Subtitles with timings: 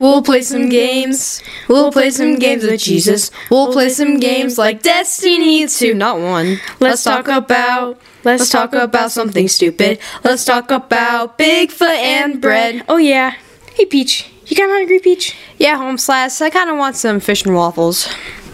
[0.00, 1.42] We'll play some games.
[1.66, 3.32] We'll play some games with Jesus.
[3.50, 5.92] We'll play some games like Destiny 2.
[5.92, 6.60] Not one.
[6.78, 8.00] Let's talk about.
[8.22, 9.98] Let's talk about something stupid.
[10.22, 12.84] Let's talk about Bigfoot and bread.
[12.88, 13.34] Oh yeah.
[13.74, 15.36] Hey Peach, you got hungry, Peach?
[15.58, 16.40] Yeah, home slash.
[16.40, 18.06] I kind of want some fish and waffles.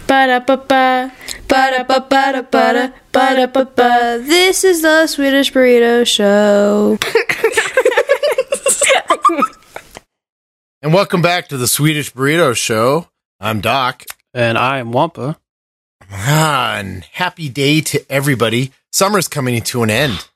[0.07, 1.11] Ba ba ba.
[1.47, 4.17] Ba ba ba ba da ba ba ba.
[4.17, 6.97] This is the Swedish Burrito Show.
[10.85, 13.07] And welcome back to the Swedish Burrito Show.
[13.39, 14.03] I'm Doc.
[14.35, 15.39] And I am Wampa.
[16.11, 18.71] Ah, and happy day to everybody.
[18.91, 20.29] Summer's coming to an end.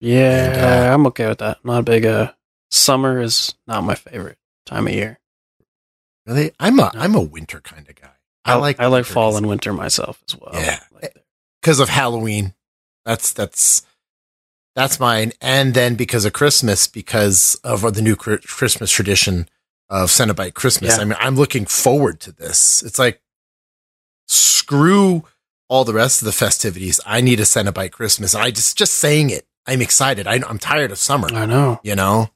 [0.00, 1.62] Yeah, And, uh, I'm okay with that.
[1.62, 2.32] Not a big uh
[2.70, 5.18] summer is not my favorite time of year.
[6.24, 8.14] Really, I'm a I'm a winter kind of guy.
[8.46, 10.54] I like I like fall and winter myself as well.
[10.54, 10.80] Yeah.
[10.90, 11.22] Like,
[11.60, 12.54] because of Halloween.
[13.04, 13.82] That's that's
[14.74, 19.50] that's mine, and then because of Christmas, because of the new Christmas tradition
[19.88, 20.96] of Cenobite Christmas.
[20.96, 21.02] Yeah.
[21.02, 22.82] I mean, I'm looking forward to this.
[22.82, 23.20] It's like
[24.26, 25.24] screw
[25.68, 27.00] all the rest of the festivities.
[27.06, 28.34] I need a Cenobite Christmas.
[28.34, 29.46] I just just saying it.
[29.66, 30.26] I'm excited.
[30.26, 31.28] I, I'm tired of summer.
[31.32, 31.80] I know.
[31.82, 32.30] You know,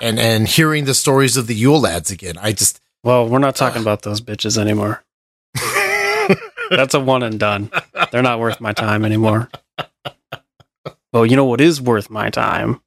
[0.00, 2.36] and and hearing the stories of the Yule lads again.
[2.38, 5.04] I just Well, we're not talking about those bitches anymore.
[6.70, 7.70] That's a one and done.
[8.10, 9.50] They're not worth my time anymore.
[11.12, 12.80] Well, you know what is worth my time?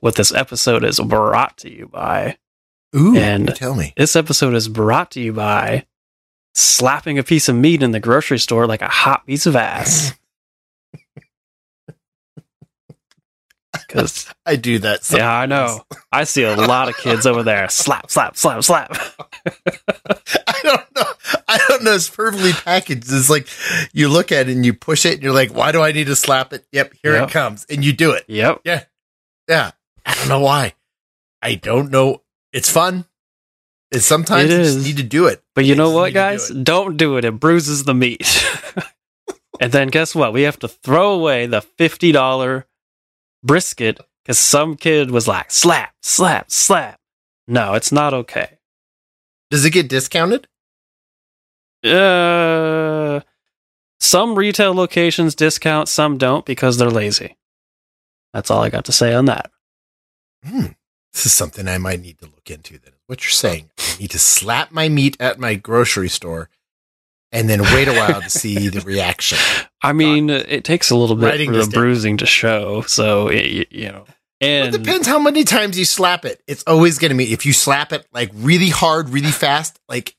[0.00, 2.38] What this episode is brought to you by.
[2.96, 3.16] Ooh.
[3.16, 3.92] And- tell me.
[3.96, 5.86] This episode is brought to you by
[6.54, 10.14] slapping a piece of meat in the grocery store like a hot piece of ass.
[13.86, 15.08] Because I do that.
[15.12, 15.80] yeah, I know.
[16.10, 17.68] I see a lot of kids over there.
[17.68, 18.90] Slap, slap, slap, slap.
[20.48, 21.04] I don't know.
[21.46, 21.94] I don't know.
[21.94, 23.04] It's perfectly packaged.
[23.06, 23.46] It's like
[23.92, 26.06] you look at it and you push it and you're like, why do I need
[26.06, 26.66] to slap it?
[26.72, 27.28] Yep, here Yep.
[27.28, 27.66] it comes.
[27.68, 28.24] And you do it.
[28.28, 28.62] Yep.
[28.64, 28.84] Yeah.
[29.48, 29.72] Yeah.
[30.04, 30.72] I don't know why.
[31.42, 32.22] I don't know.
[32.56, 33.04] It's fun.
[33.90, 35.42] It's sometimes It you just need to do it.
[35.54, 36.48] But you You know what, to do guys?
[36.48, 37.26] Don't do it.
[37.26, 38.46] It bruises the meat.
[39.60, 40.32] and then guess what?
[40.32, 42.64] We have to throw away the $50
[43.44, 46.98] brisket because some kid was like, slap, slap, slap.
[47.46, 48.58] No, it's not okay.
[49.50, 50.48] Does it get discounted?
[51.84, 53.20] Uh,
[54.00, 57.36] some retail locations discount, some don't because they're lazy.
[58.32, 59.50] That's all I got to say on that.
[60.42, 60.68] Hmm.
[61.16, 62.92] This is something I might need to look into then.
[63.06, 63.70] What you're saying.
[63.78, 66.50] I need to slap my meat at my grocery store
[67.32, 69.38] and then wait a while to see the reaction.
[69.80, 73.88] I mean, it takes a little bit for the bruising to show, so it, you
[73.88, 74.04] know.
[74.42, 76.42] It depends how many times you slap it.
[76.46, 80.14] It's always going to be, if you slap it like really hard, really fast, like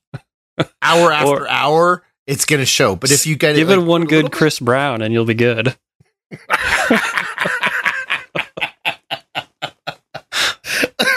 [0.81, 2.96] hour after Or- hour, it's going to show.
[2.96, 5.78] But if you get give it, like, one good Chris Brown, and you'll be good.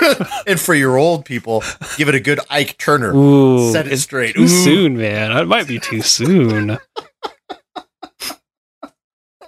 [0.01, 0.10] bit-
[0.47, 1.63] and for your old people,
[1.97, 3.15] give it a good Ike Turner.
[3.15, 4.35] Ooh, Set it it's straight.
[4.35, 4.49] Too Ooh.
[4.49, 5.33] soon, man.
[5.37, 6.79] It might be too soon.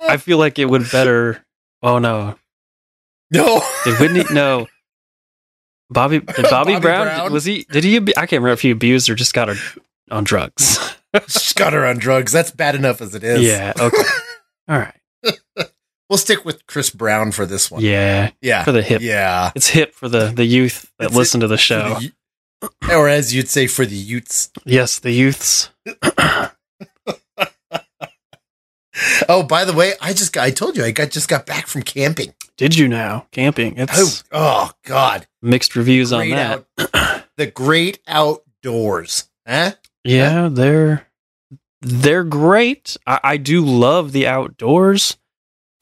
[0.06, 1.44] I feel like it would better.
[1.83, 2.37] Oh no,
[3.31, 3.62] No.
[3.84, 4.25] did Whitney?
[4.33, 4.66] No,
[5.91, 6.21] Bobby.
[6.21, 7.33] Did Bobby, Bobby Brown, Brown?
[7.33, 7.65] Was he?
[7.71, 7.97] Did he?
[7.97, 9.56] I can't remember if he abused or just got her
[10.10, 10.97] on drugs.
[11.28, 12.33] She's got her on drugs.
[12.33, 13.43] That's bad enough as it is.
[13.43, 13.72] yeah.
[13.78, 14.03] Okay.
[14.69, 14.94] All right.
[16.12, 17.81] We'll stick with Chris Brown for this one.
[17.83, 18.33] Yeah.
[18.43, 18.65] Yeah.
[18.65, 19.00] For the hip.
[19.00, 19.50] Yeah.
[19.55, 21.99] It's hip for the the youth that It's listen to the show.
[22.61, 24.51] the or as you'd say, for the Utes.
[24.67, 25.71] yes, the youths.
[29.28, 31.67] Oh, by the way, I just got, I told you, I got just got back
[31.67, 32.34] from camping.
[32.59, 33.81] Did you now camping?
[33.81, 35.27] Oh, It's oh God.
[35.41, 36.65] mixed reviews on that.
[36.78, 39.31] out- the great outdoors.
[39.49, 39.72] Huh?
[40.05, 41.06] Yeah, they're
[41.81, 42.97] they're great.
[43.06, 45.17] I, I do love the outdoors,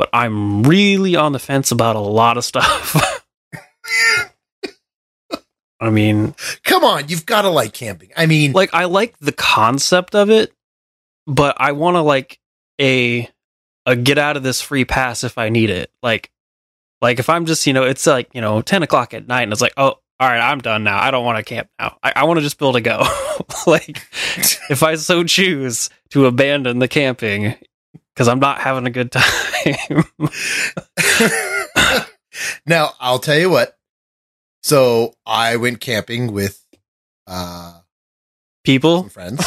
[0.00, 3.22] but I'm really on the fence about a lot of stuff.
[5.78, 6.34] I mean,
[6.64, 8.08] Come on, you've got to like camping.
[8.16, 10.54] I mean, like I like the concept of it,
[11.26, 12.40] but I want to like
[12.80, 13.28] a
[13.84, 15.90] a get out of this free pass if I need it.
[16.02, 16.30] Like
[17.02, 19.52] like if I'm just you know it's like you know ten o'clock at night and
[19.52, 22.14] it's like oh all right I'm done now I don't want to camp now I,
[22.16, 23.06] I want to just build a go
[23.66, 24.02] like
[24.70, 27.56] if I so choose to abandon the camping
[28.20, 30.04] because I'm not having a good time.
[32.66, 33.78] now I'll tell you what.
[34.62, 36.62] So I went camping with
[37.26, 37.78] uh
[38.62, 39.42] People, friends,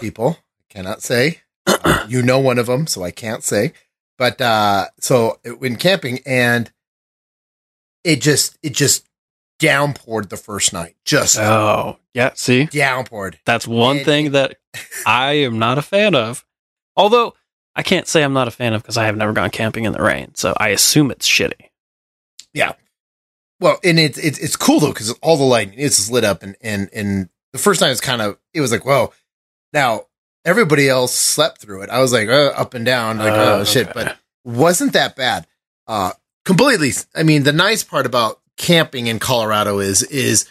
[0.00, 0.36] people.
[0.68, 1.42] Cannot say.
[1.64, 3.72] Uh, you know one of them, so I can't say.
[4.18, 6.72] But uh so it went camping and
[8.02, 9.06] it just it just
[9.60, 10.96] downpoured the first night.
[11.04, 13.36] Just oh yeah, see downpoured.
[13.46, 14.56] That's one And- thing that
[15.06, 16.44] I am not a fan of.
[16.96, 17.34] Although
[17.78, 19.92] I can't say I'm not a fan of because I have never gone camping in
[19.92, 21.70] the rain, so I assume it's shitty.
[22.52, 22.72] Yeah.
[23.60, 26.56] well, and it's it's it's cool though because all the lighting is lit up, and
[26.60, 29.12] and and the first time it's kind of it was like whoa.
[29.72, 30.06] Now
[30.44, 31.90] everybody else slept through it.
[31.90, 33.92] I was like uh, up and down, like Uh, oh shit, okay.
[33.94, 35.46] but wasn't that bad.
[35.86, 36.12] Uh,
[36.44, 36.90] completely.
[37.14, 40.48] I mean, the nice part about camping in Colorado is is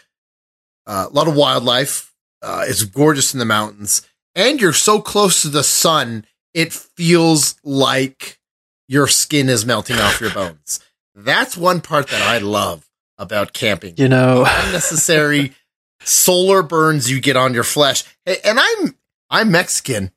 [0.86, 2.14] uh, a lot of wildlife.
[2.42, 6.26] Uh, it's gorgeous in the mountains, and you're so close to the sun.
[6.58, 8.40] It feels like
[8.88, 10.80] your skin is melting off your bones.
[11.14, 12.90] That's one part that I love
[13.20, 15.54] about camping You know, unnecessary
[16.02, 18.04] solar burns you get on your flesh.
[18.26, 18.96] And I'm
[19.30, 20.10] I'm Mexican.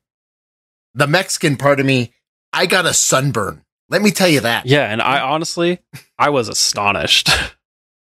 [0.95, 2.11] The Mexican part of me,
[2.51, 3.63] I got a sunburn.
[3.89, 4.65] Let me tell you that.
[4.65, 5.77] yeah, and I honestly,
[6.17, 7.29] I was astonished.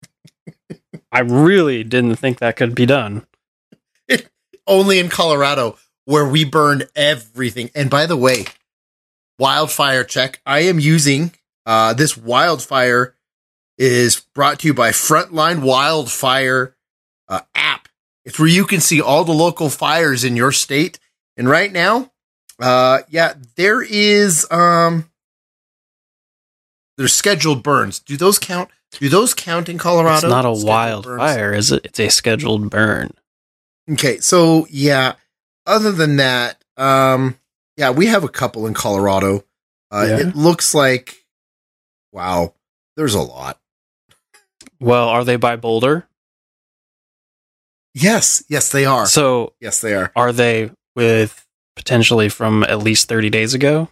[1.12, 3.26] I really didn't think that could be done.
[4.68, 7.70] Only in Colorado where we burn everything.
[7.76, 8.46] And by the way,
[9.38, 10.42] wildfire check.
[10.46, 11.34] I am using
[11.66, 13.14] uh this wildfire
[13.78, 16.76] is brought to you by Frontline Wildfire
[17.28, 17.88] uh, app.
[18.26, 21.00] It's where you can see all the local fires in your state.
[21.38, 22.12] And right now,
[22.60, 25.10] uh, yeah, there is um,
[26.98, 28.00] there's scheduled burns.
[28.00, 28.70] Do those count?
[28.92, 30.16] Do those count in Colorado?
[30.16, 31.86] It's not a wildfire, is it?
[31.86, 33.12] It's a scheduled burn.
[33.92, 35.14] Okay, so yeah.
[35.68, 37.38] Other than that, um,
[37.76, 39.44] yeah, we have a couple in Colorado.
[39.92, 40.18] Uh, Yeah.
[40.30, 41.26] It looks like,
[42.12, 42.54] wow,
[42.96, 43.60] there's a lot.
[44.80, 46.08] Well, are they by Boulder?
[47.94, 49.06] Yes, yes, they are.
[49.08, 50.12] So yes, they are.
[50.16, 53.90] are they with potentially from at least 30 days ago?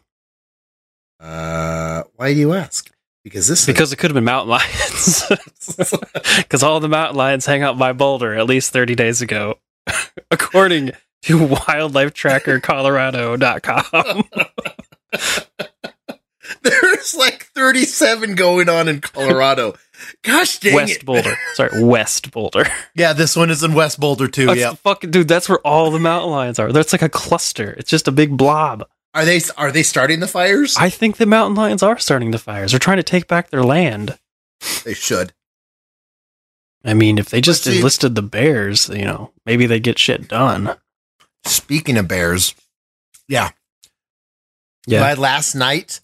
[1.20, 2.92] Uh, why do you ask?
[3.24, 5.24] Because this Because it could have been mountain lions.
[6.38, 9.58] Because all the mountain lions hang out by Boulder at least 30 days ago,
[10.32, 10.94] according to
[11.34, 14.24] wildlifetrackercolorado.com.
[16.62, 19.76] there's like 37 going on in Colorado.
[20.22, 21.06] Gosh dang West it.
[21.06, 21.36] Boulder.
[21.54, 22.66] Sorry, West Boulder.
[22.96, 24.46] Yeah, this one is in West Boulder too.
[24.46, 24.74] That's yeah.
[24.76, 25.28] fucking dude.
[25.28, 26.72] That's where all the mountain lions are.
[26.72, 27.72] That's like a cluster.
[27.72, 28.88] It's just a big blob.
[29.16, 30.76] Are they are they starting the fires?
[30.78, 32.72] I think the mountain lions are starting the fires.
[32.72, 34.20] They're trying to take back their land.
[34.84, 35.34] they should.
[36.84, 40.76] I mean, if they just enlisted the bears, you know, maybe they get shit done.
[41.46, 42.56] Speaking of bears,
[43.28, 43.50] yeah,
[44.88, 45.02] Yeah.
[45.02, 46.02] my last night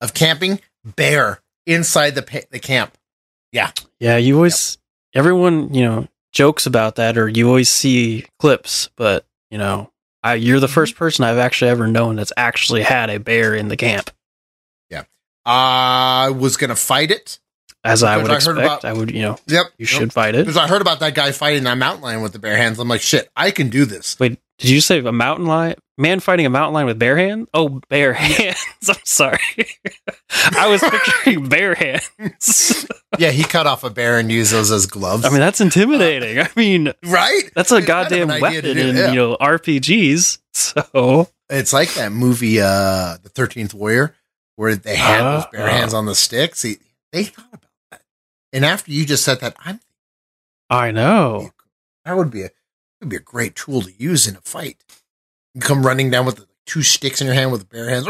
[0.00, 2.96] of camping, bear inside the pa- the camp.
[3.52, 4.16] Yeah, yeah.
[4.16, 4.78] you always
[5.14, 9.90] everyone, you know, jokes about that or you always see clips, but you know,
[10.22, 10.74] I, you're the Mm-hmm.
[10.74, 14.10] first person I've actually ever known that's actually had a bear in the camp.
[14.90, 15.04] Yeah,
[15.44, 17.38] I was gonna fight it.
[17.82, 20.34] As I would I expect, heard about- I would, you know, Yep, you should fight
[20.34, 20.44] it.
[20.44, 22.78] Because I heard about that guy fighting that mountain lion with the bare hands.
[22.78, 24.20] I'm like, shit, I can do this.
[24.20, 25.74] Wait, did you say a mountain lion?
[25.98, 27.48] Man fighting a mountain lion with bare hands?
[27.52, 28.56] Oh, bare hands.
[28.88, 29.38] I'm sorry.
[30.56, 32.86] I was picturing bare hands.
[33.18, 35.24] yeah, he cut off a bear and used those as gloves.
[35.26, 36.38] I mean, that's intimidating.
[36.38, 37.42] I mean, right?
[37.54, 39.08] that's a It's kind of goddamn idea to weapon do, in, yeah.
[39.10, 40.38] you know, RPGs.
[40.54, 44.14] So, It's like that movie, uh, The Thirteenth Warrior,
[44.56, 45.70] where they had those bare Ah.
[45.72, 46.60] hands on the sticks.
[46.60, 46.78] See,
[47.12, 48.02] they thought about that.
[48.52, 49.80] And after you just said that, I'm
[50.70, 51.50] I know.
[52.04, 52.50] that would be a
[53.00, 54.82] would be a great tool to use in a fight.
[55.54, 58.06] You come running down with two sticks in your hand with bare hands.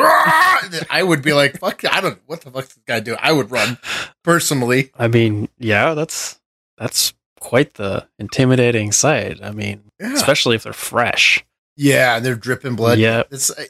[0.90, 1.82] I would be like, "Fuck!
[1.90, 2.20] I don't.
[2.26, 3.78] What the fuck this guy do?" I would run
[4.22, 4.90] personally.
[4.98, 6.38] I mean, yeah, that's
[6.76, 9.40] that's quite the intimidating sight.
[9.42, 11.44] I mean, Yeah, especially if they're fresh.
[11.76, 12.98] yeah, and they're dripping blood.
[12.98, 13.50] Yeah, It's.
[13.58, 13.66] I,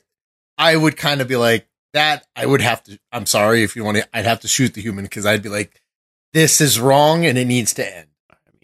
[0.58, 2.26] I would kind of be like that.
[2.36, 2.98] I would have to.
[3.12, 4.08] I'm sorry if you want to.
[4.16, 5.80] I'd have to shoot the human because I'd be like,
[6.32, 8.08] "This is wrong and it needs to end."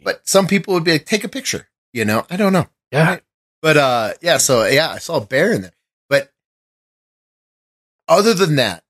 [0.03, 2.67] But some people would be like, "Take a picture." You know, I don't know.
[2.93, 3.21] yeah,
[3.63, 5.73] But uh yeah, so yeah, I saw a bear in there.
[6.11, 6.31] But
[8.07, 8.85] other than that,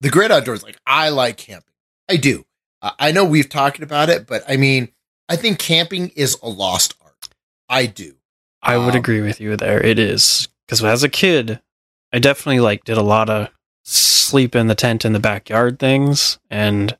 [0.00, 1.74] the great outdoors, like I like camping.
[2.08, 2.46] I do.
[2.80, 4.90] Uh, I know we've talked about it, but I mean,
[5.28, 7.28] I think camping is a lost art.
[7.68, 8.14] I do.
[8.62, 9.82] I would Um, agree with you there.
[9.82, 11.60] It is because as a kid,
[12.12, 13.48] I definitely like did a lot of
[13.84, 16.96] sleep in the tent in the backyard things, and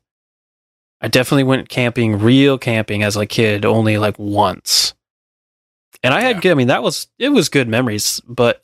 [0.99, 4.93] I definitely went camping, real camping as a kid, only like once.
[6.03, 6.41] And I had, Yeah.
[6.41, 8.63] good I mean, that was it was good memories, but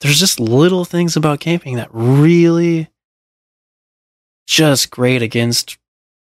[0.00, 2.88] there's just little things about camping that really
[4.46, 5.78] just grate against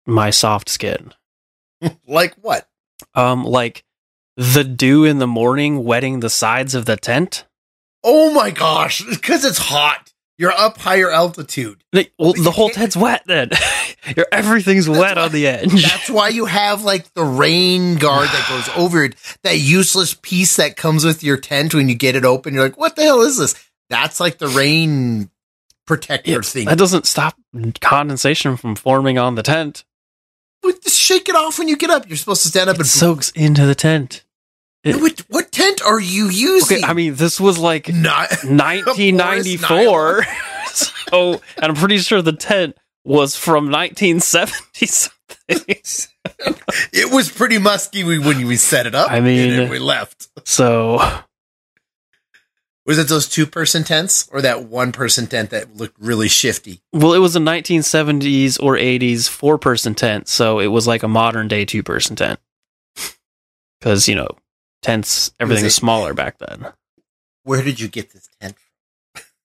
[0.07, 1.13] my soft skin.
[2.07, 2.69] Like what?
[3.15, 3.85] Um, like
[4.37, 7.45] the dew in the morning wetting the sides of the tent.
[8.05, 10.12] Oh my gosh, because it's hot.
[10.39, 11.85] You're up higher altitude.
[12.19, 13.51] Well, the whole tent's wet then.
[14.17, 15.83] Your everything's That's wet why- on the edge.
[15.83, 19.15] That's why you have like the rain guard that goes over it.
[19.45, 22.55] That useless piece that comes with your tent when you get it open.
[22.55, 23.55] You're like, what the hell is this?
[23.91, 25.31] That's like the rain
[25.87, 26.65] protector Yeah, thing.
[26.67, 27.37] that doesn't stop
[27.81, 29.85] condensation from forming on the tent.
[30.65, 32.09] just shake it off when you get up.
[32.09, 34.25] You're supposed to stand up It and soaks into the tent.
[34.85, 36.79] It- what, what tent are you using?
[36.79, 40.25] Okay, I mean, this was like not 1994.
[40.67, 45.19] so, and I'm pretty sure the tent was from 1970 something.
[46.93, 49.11] it was pretty musky when we set it up.
[49.11, 50.29] I mean- and then we left.
[50.49, 50.99] So,
[52.87, 56.81] Was it those two person tents or that one person tent that looked really shifty?
[56.93, 60.29] well, it was a 1970s or 80s four person tent.
[60.29, 62.39] So it was like a modern day two person tent.
[63.81, 64.29] Because, you know,
[64.83, 66.73] tents, everything was it- smaller back then.
[67.45, 68.57] Where did you get this tent?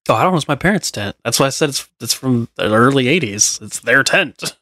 [0.09, 0.37] Oh, I don't know.
[0.37, 1.15] It's my parents' tent.
[1.23, 3.61] That's why I said it's it's from the early 80s.
[3.61, 4.55] It's their tent.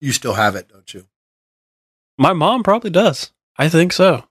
[0.00, 1.06] You still have it, don't you?
[2.18, 3.30] My mom probably does.
[3.58, 4.24] I think so.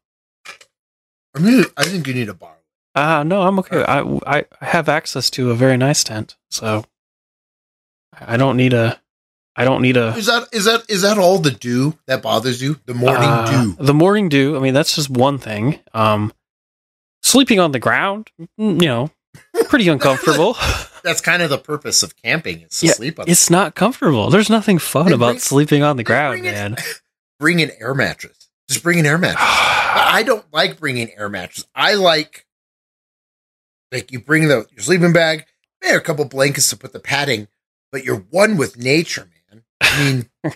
[1.36, 2.58] I mean, I think you need a bar.
[2.96, 3.84] Uh no, I'm okay.
[3.84, 6.86] I I have access to a very nice tent, so
[8.20, 9.02] I don't need a
[9.56, 12.62] I don't need a Is that is that is that all the dew that bothers
[12.62, 12.80] you?
[12.86, 13.76] The morning uh, dew.
[13.84, 14.56] The morning dew.
[14.56, 15.80] I mean, that's just one thing.
[15.94, 16.34] Um,
[17.24, 19.12] sleeping on the ground, you know,
[19.70, 20.56] pretty uncomfortable.
[21.06, 23.30] That's kind of the purpose of camping is to Yeah, sleep on.
[23.30, 24.32] it's not comfortable.
[24.32, 26.76] There's nothing fun about bring- sleeping on the ground, bring man.
[27.40, 28.50] Bring an air mattress.
[28.68, 29.44] Just bring an air mattress.
[29.46, 31.66] I I don't like bringing air mattress.
[31.76, 32.46] I like
[33.92, 35.46] like you bring the your sleeping bag,
[35.82, 37.48] maybe a couple blankets to put the padding,
[37.92, 39.35] but you're one with nature, man.
[39.82, 40.30] I mean,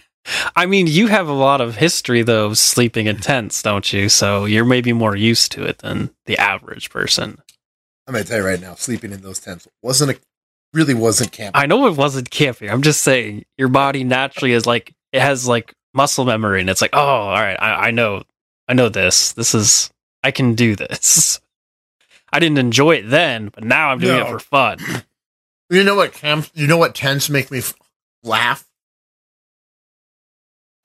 [0.56, 4.10] I mean, you have a lot of history though of sleeping in tents, don't you?
[4.10, 7.40] So you're maybe more used to it than the average person.
[8.08, 10.20] I'm gonna tell you right now, sleeping in those tents wasn't a
[10.74, 11.60] really wasn't camping.
[11.60, 12.70] I know it wasn't camping.
[12.70, 16.82] I'm just saying your body naturally is like it has like muscle memory, and it's
[16.82, 18.24] like, oh, all right, I, I know,
[18.68, 19.34] I know this.
[19.34, 19.90] This is
[20.24, 21.40] I can do this.
[22.32, 24.78] I didn't enjoy it then, but now I'm doing it for fun.
[25.72, 26.52] You know what camps?
[26.54, 27.74] You know what tents make me f-
[28.24, 28.69] laugh?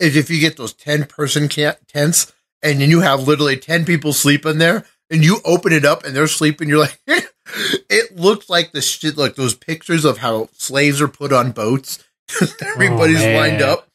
[0.01, 2.33] Is if you get those ten person ca- tents
[2.63, 6.15] and then you have literally ten people sleeping there, and you open it up and
[6.15, 6.69] they're sleeping.
[6.69, 11.33] You're like, it looks like the shit, like those pictures of how slaves are put
[11.33, 12.03] on boats.
[12.63, 13.37] Everybody's oh, man.
[13.37, 13.89] lined up.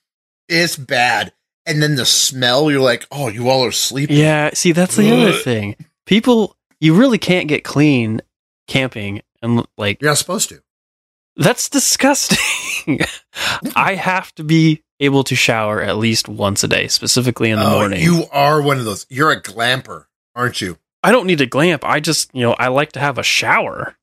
[0.48, 1.34] It's bad.
[1.66, 4.18] And then the smell, you're like, oh, you all are sleeping.
[4.18, 5.76] Yeah, see, that's the other thing.
[6.06, 8.22] People, you really can't get clean
[8.68, 10.64] camping, and like You're not supposed to.
[11.36, 13.00] That's disgusting.
[13.76, 17.66] I have to be able to shower at least once a day, specifically in the
[17.66, 18.02] Oh, morning.
[18.02, 19.06] You are one of those.
[19.10, 20.78] You're a glamper, aren't you?
[21.04, 21.86] I don't need a glamp.
[21.86, 23.96] I just, you know, I like to have a shower.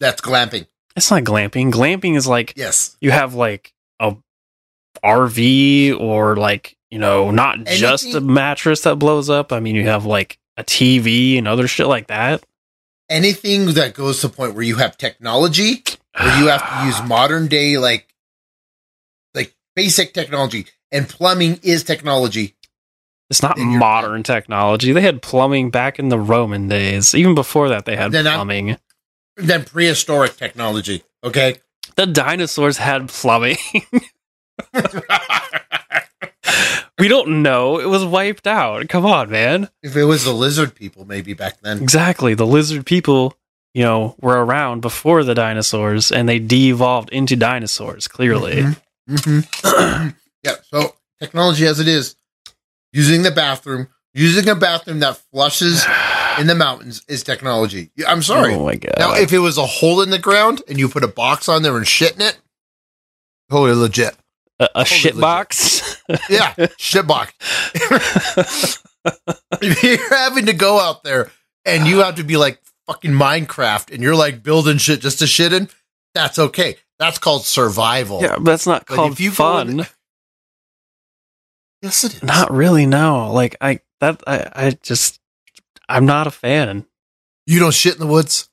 [0.00, 0.66] That's glamping.
[0.96, 1.72] It's not glamping.
[1.72, 2.96] Glamping is like Yes.
[3.00, 4.16] you have like a
[5.02, 9.52] RV or like, you know, not just a mattress that blows up.
[9.52, 12.44] I mean, you have like a TV and other shit like that.
[13.10, 15.82] anything that goes to the point where you have technology
[16.18, 18.08] where you have to use modern day like
[19.76, 22.54] basic technology and plumbing is technology
[23.30, 24.92] It's not modern technology.
[24.92, 27.14] They had plumbing back in the Roman days.
[27.14, 28.76] Even before that, they had Then plumbing.
[29.36, 31.56] then prehistoric technology okay
[31.96, 33.56] The dinosaurs had plumbing.
[36.98, 37.78] we don't know.
[37.80, 38.88] It was wiped out.
[38.88, 39.68] Come on, man.
[39.82, 42.34] if it was the lizard people maybe back then Exactly.
[42.34, 43.36] The lizard people,
[43.72, 48.56] you know, were around before the dinosaurs and they de evolved into dinosaurs, clearly.
[48.56, 48.72] Mm-hmm.
[49.08, 49.40] Hmm
[50.42, 52.16] yeah so technology as it is
[52.92, 55.84] using the bathroom using a bathroom that flushes
[56.38, 58.94] in the mountains is technology i'm sorry Oh my god.
[58.98, 61.62] now if it was a hole in the ground and you put a box on
[61.62, 62.38] there and shit in it
[63.50, 64.16] totally legit
[64.60, 65.20] a, a Totally shit legit.
[65.20, 66.02] box?
[66.30, 67.32] Yeah, shit box.
[69.62, 71.30] if you're having to go out there
[71.64, 75.26] and you have to be like fucking Minecraft and you're like building shit just to
[75.26, 75.68] shit in,
[76.14, 76.76] that's okay.
[77.04, 78.22] That's called survival.
[78.22, 79.86] yeah, but that's not But called go in- fun.
[81.82, 82.22] Yes, it is.
[82.22, 83.30] Not really, no.
[83.32, 85.20] Like I that I, I just
[85.88, 86.86] I'm not a fan.
[87.46, 88.48] you don't shit in the woods.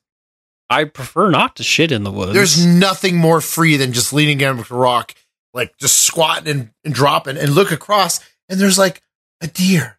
[0.68, 2.32] I prefer not to shit in the woods.
[2.34, 5.14] There's nothing more free than just leaning against a rock,
[5.54, 9.02] like just squatting and, and dropping and look across, and there's like
[9.40, 9.98] a deer.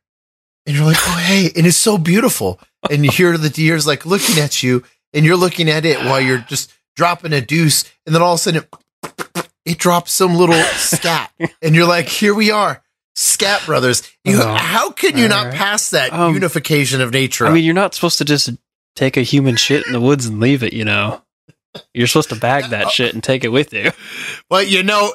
[0.66, 1.52] And you're like, oh, hey.
[1.58, 2.60] And it's so beautiful.
[2.90, 4.84] And you hear the deer's like looking at you,
[5.14, 7.84] and you're looking at it while you're just dropping a deuce.
[8.06, 8.64] And then all of a sudden,
[9.04, 11.32] it, it drops some little scat.
[11.62, 12.84] And you're like, here we are,
[13.16, 14.04] Scat Brothers.
[14.24, 17.46] You, Oh, how can you not pass that Um, unification of nature?
[17.48, 18.50] I mean, you're not supposed to just
[18.96, 21.22] take a human shit in the woods and leave it, you know.
[21.94, 23.92] You're supposed to bag that shit and take it with you.
[24.50, 25.14] Well, you know,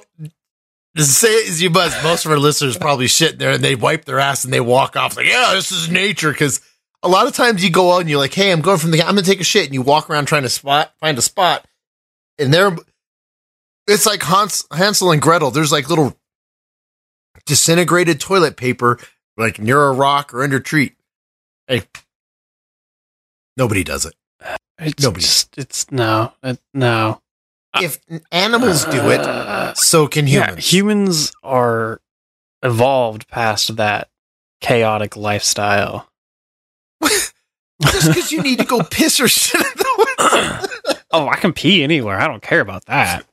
[0.97, 4.05] say it as you must, most of our listeners probably shit there and they wipe
[4.05, 6.33] their ass and they walk off like, yeah, this is nature.
[6.35, 6.61] Cause
[7.05, 9.01] a lot of times you go out and you're like, hey, I'm going from the,
[9.03, 9.67] I'm going to take a shit.
[9.67, 11.65] And you walk around trying to spot, find a spot.
[12.39, 12.77] And there,
[13.87, 15.51] it's like Hans, Hansel and Gretel.
[15.51, 16.17] There's like little
[17.47, 18.99] disintegrated toilet paper
[19.37, 20.95] like near a rock or under a tree.
[21.67, 21.83] Hey,
[23.57, 24.15] nobody does it.
[24.81, 25.23] It's Nobody.
[25.23, 27.21] just, it's no, it, no.
[27.81, 27.99] If
[28.31, 30.73] animals do it, Uh, so can yeah, humans.
[30.73, 32.01] humans are
[32.63, 34.09] evolved past that
[34.61, 36.09] chaotic lifestyle.
[37.03, 40.68] Just because you need to go piss or shit in the woods.
[41.11, 42.19] Oh, I can pee anywhere.
[42.21, 43.25] I don't care about that.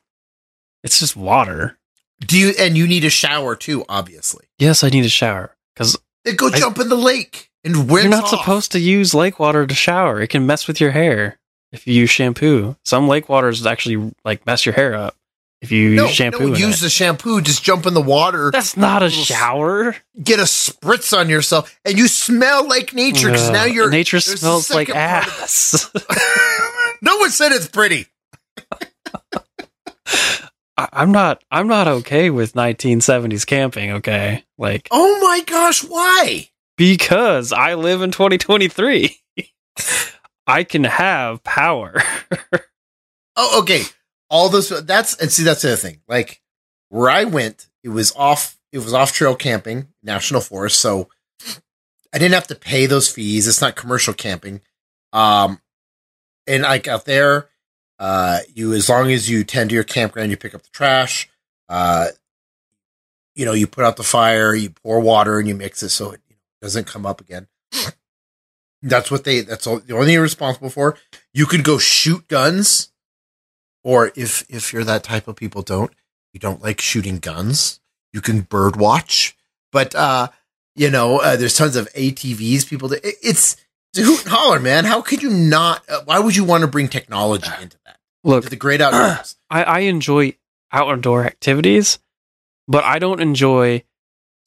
[0.84, 1.78] It's just water.
[2.20, 2.54] Do you?
[2.60, 4.46] And you need a shower too, obviously.
[4.60, 8.04] Yes, I need a shower because Then go I- jump in the lake and rinse
[8.04, 8.30] you're not off.
[8.30, 10.22] supposed to use lake water to shower.
[10.22, 11.40] It can mess with your hair
[11.72, 12.76] if you use shampoo.
[12.84, 15.16] Some lake waters actually like mess your hair up
[15.62, 16.48] if you No, use shampoo.
[16.50, 16.84] no, in use it.
[16.84, 17.42] the shampoo.
[17.42, 18.50] Just jump in the water.
[18.52, 19.96] That's not a shower.
[20.24, 24.20] get a spritz on yourself, and you smell like nature because now Ugh, you're nature
[24.22, 25.92] smells like second part of ass.
[27.02, 28.08] no one said it's pretty.
[30.78, 31.44] I'm not.
[31.50, 33.92] I'm not okay with 1970s camping.
[33.94, 36.50] Okay, like Oh my gosh, why?
[36.78, 39.18] because I live in 2023.
[40.48, 41.96] I can have power.
[43.38, 43.82] Oh, okay.
[44.30, 46.00] All those that's and see that's the other thing.
[46.08, 46.42] Like
[46.88, 51.10] where I went, it was off it was off trail camping, national forest, so
[52.14, 53.46] I didn't have to pay those fees.
[53.46, 54.62] It's not commercial camping.
[55.12, 55.60] Um
[56.48, 57.50] and like out there,
[58.00, 61.30] uh you as long as you tend to your campground, you pick up the trash,
[61.70, 62.08] uh
[63.36, 66.12] you know, you put out the fire, you pour water and you mix it so
[66.12, 66.22] it
[66.62, 67.48] doesn't come up again.
[68.82, 70.98] That's what they that's all the only thing you're responsible for.
[71.34, 72.90] You could go shoot guns
[73.84, 75.92] or if if you're that type of people don't
[76.34, 77.80] you don't like shooting guns
[78.14, 79.36] you can bird watch
[79.72, 80.28] but uh
[80.76, 83.56] you know uh, there's tons of atvs people that it- it's
[83.96, 86.62] it's a hoot and holler man how could you not uh, why would you want
[86.62, 90.36] to bring technology into that Look, the great outdoors I, I enjoy
[90.72, 92.00] outdoor activities,
[92.68, 93.84] but I don't enjoy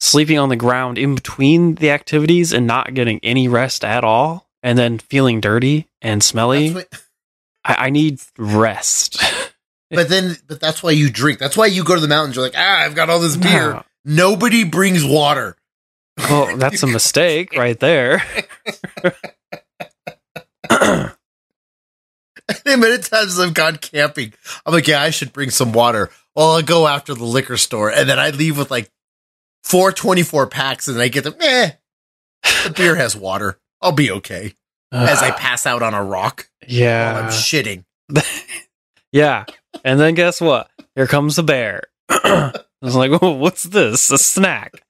[0.01, 4.49] sleeping on the ground in between the activities and not getting any rest at all,
[4.61, 6.73] and then feeling dirty and smelly.
[6.73, 6.89] What-
[7.65, 9.21] I, I need rest.
[9.89, 12.45] but then but that's why you drink that's why you go to the mountains you're
[12.45, 13.83] like ah i've got all this beer No.
[14.05, 15.55] nobody brings water
[16.17, 18.21] Well, that's a mistake right there.
[22.69, 26.11] The many times I've gone camping, I'm like, yeah, I should bring some water.
[26.35, 28.91] Well, I'll go after the liquor store, and then I leave with like
[29.63, 31.33] four 24 packs, and I get them.
[31.39, 31.71] Eh,
[32.63, 33.59] the beer has water.
[33.81, 34.53] I'll be okay.
[34.91, 36.49] As I pass out on a rock
[37.13, 37.85] while I'm shitting.
[39.11, 39.45] yeah,
[39.83, 40.69] and then guess what?
[40.95, 41.83] Here comes the bear.
[42.09, 44.11] I was like, "What's this?
[44.11, 44.83] A snack?"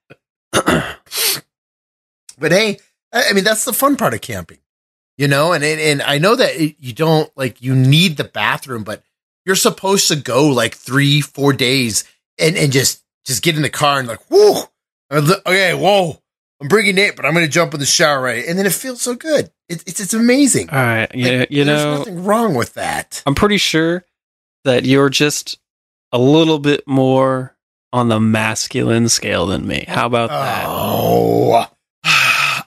[2.39, 2.80] But hey,
[3.13, 4.60] I mean, that's the fun part of camping,
[5.19, 5.53] you know.
[5.53, 9.03] And and, and I know that it, you don't like you need the bathroom, but
[9.45, 12.05] you're supposed to go like three, four days
[12.39, 14.63] and and just just get in the car and like, whoa,
[15.12, 16.19] okay, whoa,
[16.62, 19.01] I'm bringing it, but I'm gonna jump in the shower right, and then it feels
[19.01, 19.51] so good.
[19.67, 20.69] It, it's it's amazing.
[20.71, 23.21] All right, yeah, Like, you there's know, nothing wrong with that.
[23.25, 24.03] I'm pretty sure
[24.63, 25.60] that you're just
[26.12, 27.55] a little bit more
[27.91, 29.86] on the masculine scale than me.
[29.88, 30.65] How about that?
[30.67, 31.65] Oh,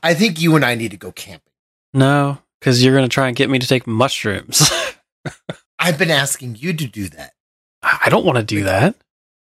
[0.03, 1.52] I think you and I need to go camping.
[1.95, 4.71] No, because you're going to try and get me to take mushrooms.
[5.79, 7.33] I've been asking you to do that.
[7.83, 8.95] I don't want to do that.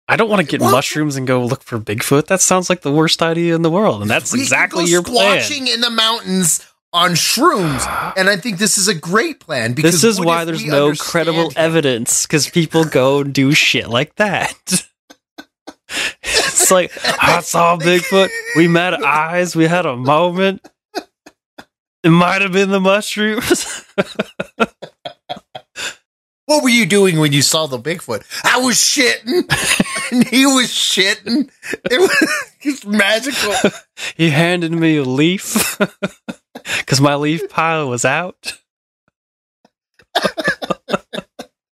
[0.08, 0.72] I don't want to get What?
[0.72, 2.26] mushrooms and go look for Bigfoot.
[2.26, 4.02] That sounds like the worst idea in the world.
[4.02, 5.38] And that's We exactly your plan.
[5.40, 7.86] squatching in the mountains on shrooms,
[8.16, 11.50] and I think this is a great plan because This is why there's no credible
[11.50, 11.52] him?
[11.56, 14.52] evidence because people go and do shit like that.
[16.22, 16.90] it's like,
[17.22, 18.30] I saw Bigfoot.
[18.56, 19.54] We met eyes.
[19.54, 20.66] We had a moment.
[22.02, 23.84] It might have been the mushrooms.
[26.50, 28.24] What were you doing when you saw the Bigfoot?
[28.42, 29.46] I was shitting,
[30.10, 31.48] and he was shitting.
[31.88, 33.54] It was it's magical.
[34.16, 35.78] he handed me a leaf
[36.78, 38.58] because my leaf pile was out.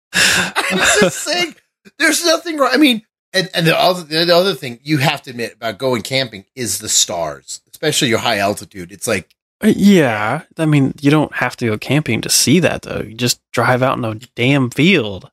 [0.05, 1.57] I'm just saying,
[1.99, 2.71] there's nothing wrong.
[2.73, 6.03] I mean, and, and the other the other thing you have to admit about going
[6.03, 8.93] camping is the stars, especially your high altitude.
[8.93, 12.83] It's like Uh, yeah, I mean, you don't have to go camping to see that,
[12.83, 13.01] though.
[13.01, 15.31] You just drive out in a damn field.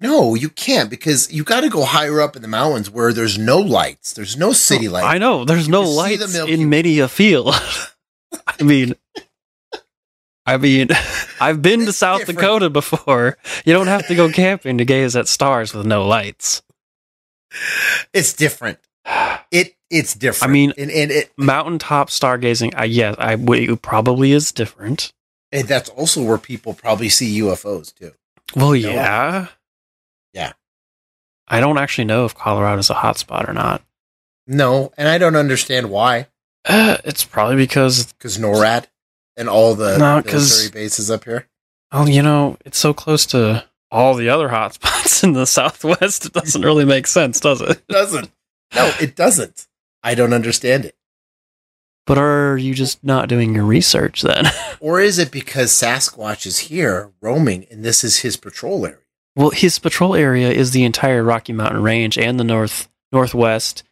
[0.00, 3.36] no, you can't because you got to go higher up in the mountains where there's
[3.36, 5.06] no lights, there's no oh, city lights.
[5.06, 7.54] I know there's no can see the lights in many a field.
[8.46, 8.94] I mean,
[10.48, 10.88] I mean,
[11.40, 12.40] I've been to South different.
[12.40, 13.36] Dakota before.
[13.66, 16.62] You don't have to go camping to gaze at stars with no lights.
[18.14, 18.78] It's different.
[19.50, 20.50] It it's different.
[20.50, 25.12] I mean- and and it Mountaintop stargazing, I yes, I it probably is different.
[25.52, 28.12] and that's also where people probably see UFOs too.
[28.54, 28.74] Well, No.
[28.74, 29.46] yeah,
[30.34, 30.52] Yeah.
[31.46, 33.82] I don't actually know if Colorado is a hotspot or not.
[34.46, 36.26] No, and I don't understand why.
[36.66, 38.86] Uh, it's probably because Because NORAD
[39.38, 41.48] and all the No, military bases up here.
[41.92, 46.26] Oh, you know, it's so close to all the other hotspots in the Southwest.
[46.26, 47.86] It doesn't really make sense, does it?
[47.88, 48.30] doesn't.
[48.74, 49.66] No, it doesn't.
[50.02, 50.94] I don't understand it.
[52.06, 54.46] But are you just not doing your research then?
[54.80, 58.98] Or is it because Sasquatch is here roaming and this is his patrol area?
[59.34, 63.82] well, his patrol area is the entire Rocky Mountain Range and the north northwest.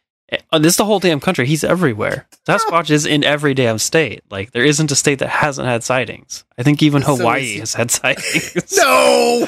[0.51, 1.45] Uh, This is the whole damn country.
[1.45, 2.27] He's everywhere.
[2.47, 4.23] Sasquatch is in every damn state.
[4.29, 6.45] Like there isn't a state that hasn't had sightings.
[6.57, 8.75] I think even So Hawaii has had sightings.
[8.77, 9.47] No.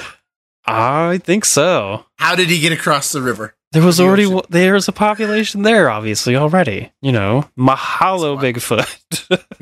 [0.66, 2.06] I think so.
[2.18, 3.56] How did he get across the river?
[3.72, 4.42] There was already ocean.
[4.50, 6.92] there's a population there, obviously already.
[7.02, 8.88] You know, mahalo Bigfoot.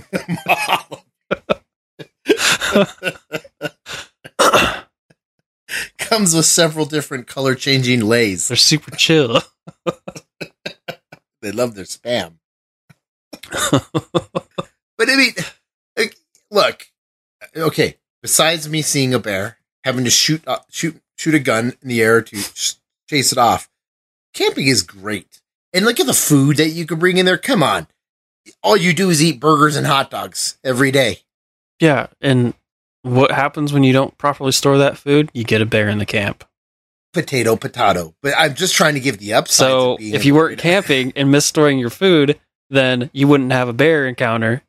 [0.47, 1.03] Mahalo.
[5.97, 8.47] Comes with several different color changing leis.
[8.47, 9.41] They're super chill.
[11.39, 12.39] They love their spam.
[13.51, 15.33] But I mean,
[16.49, 16.87] look,
[17.55, 17.97] okay.
[18.23, 22.01] Besides me seeing a bear, having to shoot uh, shoot shoot a gun in the
[22.01, 23.69] air to ch- chase it off,
[24.37, 25.41] camping is great.
[25.73, 27.37] And look at the food that you can bring in there.
[27.37, 27.87] Come on,
[28.63, 31.19] all you do is eat burgers and hot dogs every day.
[31.79, 32.53] yeah, and
[33.03, 35.29] what happens when you don't properly store that food?
[35.33, 36.43] You get a bear in the camp.
[37.13, 38.13] Potato, potato.
[38.21, 39.67] But I'm just trying to give the upside.
[39.67, 43.73] So if you weren't camping and missed storing your food, then you wouldn't have a
[43.73, 44.61] bear encounter.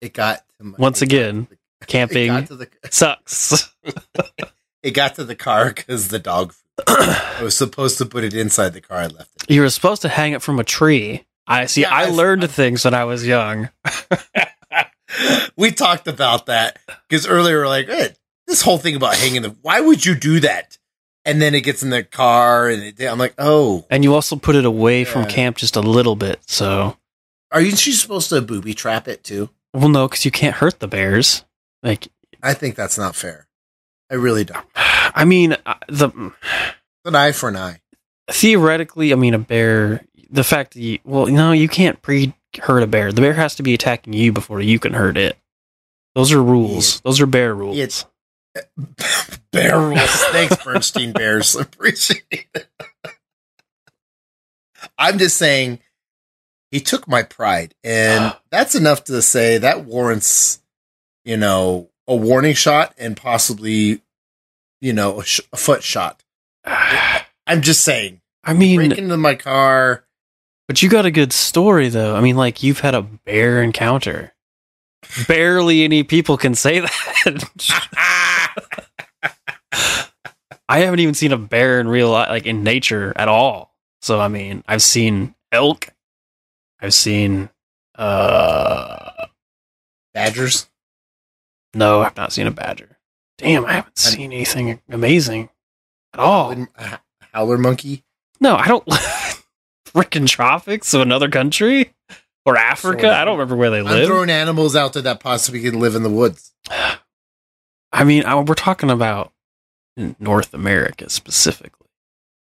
[0.00, 3.74] it got to my, Once it got again, to the- camping It got the, Sucks.
[4.82, 6.54] it got to the car because the dog.
[6.86, 8.98] I was supposed to put it inside the car.
[8.98, 9.50] I left it.
[9.54, 11.24] you were supposed to hang it from a tree.
[11.46, 11.82] I see.
[11.82, 13.68] Yeah, I I've- learned I've- things when I was young.
[15.56, 18.08] we talked about that because earlier we're like, eh,
[18.46, 19.50] this whole thing about hanging the.
[19.62, 20.78] Why would you do that?
[21.26, 24.36] And then it gets in the car, and it, I'm like, oh, And you also
[24.36, 26.40] put it away from camp just a little bit.
[26.46, 26.98] So,
[27.50, 29.48] are you she supposed to booby trap it too?
[29.72, 31.44] well, no, because you can't hurt the bears.
[31.82, 32.08] Like,
[32.42, 33.46] I think that's not fair.
[34.14, 34.64] I really don't.
[34.76, 36.08] I mean, uh, the
[37.04, 37.80] An eye for an eye.
[38.30, 40.04] theoretically, I mean, a bear.
[40.30, 43.10] The fact that you, well, no, you can't pre hurt a bear.
[43.10, 45.36] The bear has to be attacking you before you can hurt it.
[46.14, 46.94] Those are rules.
[46.96, 47.00] Yeah.
[47.04, 47.76] Those are bear rules.
[47.76, 48.04] It's-
[49.50, 49.98] Bear rules.
[50.30, 51.56] Thanks, Bernstein Bears.
[51.60, 52.22] Appreciate
[52.54, 52.68] it.
[54.96, 55.80] I'm just saying,
[56.70, 60.60] he took my pride, and that's enough to say that warrants,
[61.24, 64.02] you know, a warning shot and possibly,
[64.84, 66.22] you know, a, sh- a foot shot.
[66.66, 70.04] I'm just saying, I mean, break into my car.
[70.68, 72.14] but you got a good story though.
[72.14, 74.34] I mean, like you've had a bear encounter.
[75.26, 77.44] Barely any people can say that.
[80.68, 83.74] I haven't even seen a bear in real life, like in nature at all.
[84.02, 85.88] So I mean, I've seen elk.
[86.80, 87.48] I've seen.
[87.94, 89.26] uh
[90.12, 90.68] Badgers.
[91.74, 92.93] No, I've not seen a badger.
[93.38, 95.48] Damn, I haven't seen anything amazing
[96.12, 96.54] at all.
[96.54, 97.00] Howler- a
[97.32, 98.04] Howler monkey.
[98.40, 98.84] No, I don't.
[99.86, 101.92] Freaking tropics of another country
[102.44, 103.02] or Africa.
[103.02, 103.10] Sure.
[103.12, 104.06] I don't remember where they I'm live.
[104.06, 106.52] throwing animals out there that possibly can live in the woods.
[107.92, 109.32] I mean, I, we're talking about
[110.18, 111.86] North America specifically.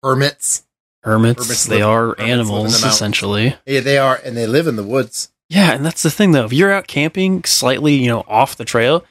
[0.02, 0.64] Hermits.
[1.02, 3.56] Hermits, Hermits they live- are hermits live in the animals essentially.
[3.66, 5.32] Yeah, they are, and they live in the woods.
[5.48, 6.44] Yeah, and that's the thing though.
[6.44, 9.04] If you're out camping slightly, you know, off the trail,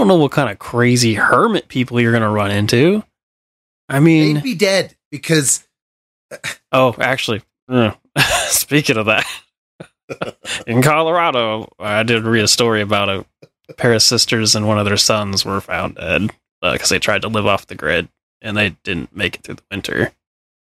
[0.00, 3.04] don't know what kind of crazy hermit people you're going to run into.
[3.88, 5.66] I mean, They'd be dead because
[6.72, 7.92] oh, actually, uh,
[8.46, 9.26] speaking of that,
[10.66, 13.08] in Colorado, I did read a story about
[13.68, 16.30] a pair of sisters and one of their sons were found dead
[16.62, 18.08] because they tried to live off the grid
[18.40, 20.12] and they didn't make it through the winter.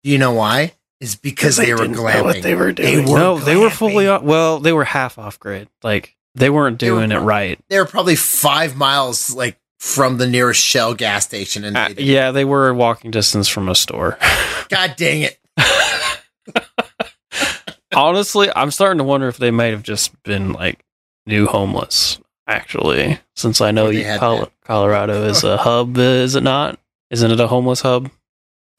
[0.03, 0.73] Do you know why?
[0.99, 2.23] Is because they, were glamping.
[2.23, 3.09] what they were They doing.
[3.09, 4.23] were no, they were fully off.
[4.23, 5.67] Well, they were half off grid.
[5.83, 7.59] Like they weren't They were doing it right.
[7.69, 12.03] They were probably five miles like from the nearest Shell gas station, and Uh, they
[12.03, 14.17] yeah, they were walking distance from a store.
[14.69, 15.39] God dang it!
[17.93, 20.83] Honestly, I'm starting to wonder if they might have just been like
[21.25, 22.19] new homeless.
[22.47, 26.79] Actually, since I know you, Col- Colorado is a hub, is it not?
[27.09, 28.09] Isn't it a homeless hub?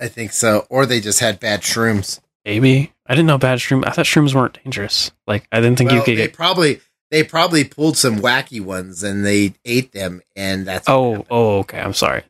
[0.01, 0.67] I think so.
[0.71, 2.21] Or they just had bad shrooms.
[2.45, 3.87] Maybe I didn't know bad shrooms.
[3.87, 5.11] I thought shrooms weren't dangerous.
[5.27, 6.33] Like I didn't think Well, you could they get.
[6.33, 6.81] probably
[7.13, 11.79] they probably pulled some wacky ones and they ate them, and that's Oh, oh, okay.
[11.79, 12.25] I'm sorry.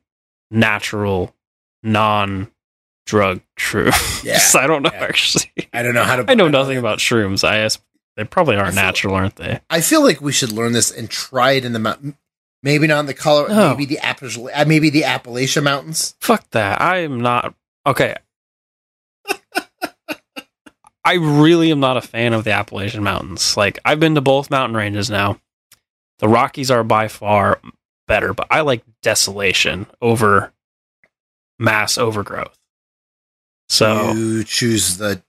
[0.50, 1.34] Natural,
[1.82, 4.24] non-drug shrooms.
[4.24, 5.02] Yeah, I don't know yeah.
[5.04, 5.50] actually.
[5.72, 6.30] I don't know how to.
[6.30, 7.42] I know nothing about shrooms.
[7.46, 7.80] I ask.
[8.16, 9.60] They probably aren't feel- natural, aren't they?
[9.70, 12.16] I feel like we should learn this and try it in the mountain.
[12.62, 13.54] Maybe not in the Colorado.
[13.54, 13.70] No.
[13.70, 14.50] Maybe the Appalachian.
[14.54, 16.14] uh, Maybe the Appalachian Mountains.
[16.20, 16.80] Fuck that.
[16.80, 17.54] I am not
[17.86, 18.16] okay.
[21.04, 23.56] I really am not a fan of the Appalachian Mountains.
[23.56, 25.40] Like I've been to both mountain ranges now.
[26.18, 27.60] The Rockies are by far
[28.06, 30.52] better, but I like desolation over
[31.58, 32.58] mass overgrowth.
[33.68, 35.22] So you choose the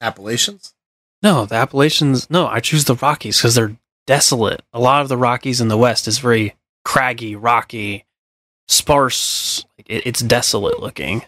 [0.00, 0.74] Appalachians.
[1.22, 2.30] no, the Appalachians.
[2.30, 4.62] No, I choose the Rockies because they're desolate.
[4.72, 8.06] A lot of the Rockies in the West is very craggy, rocky,
[8.68, 9.66] sparse.
[9.86, 11.24] It, it's desolate looking.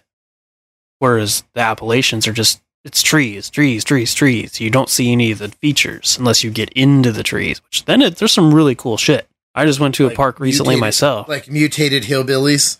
[1.01, 4.61] Whereas the Appalachians are just it's trees, trees, trees, trees.
[4.61, 7.63] You don't see any of the features unless you get into the trees.
[7.65, 9.27] Which then it, there's some really cool shit.
[9.55, 11.29] I just went to Like a park recently mutated- myself.
[11.29, 12.79] Like mutated hillbillies.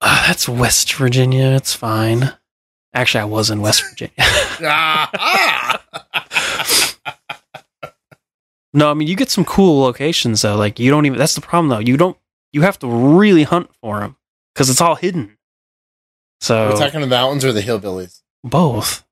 [0.00, 1.50] Ah, that's West Virginia.
[1.52, 2.32] It's fine.
[2.92, 4.14] Actually, I was in West Virginia.
[8.76, 10.56] No, I mean you get some cool locations though.
[10.56, 11.16] Like you don't even.
[11.16, 11.78] That's the problem though.
[11.78, 12.16] You don't.
[12.52, 14.16] You have to really hunt for them
[14.52, 15.38] because it's all hidden.
[16.40, 18.20] So We're talking the mountains or the hillbillies.
[18.42, 19.03] both.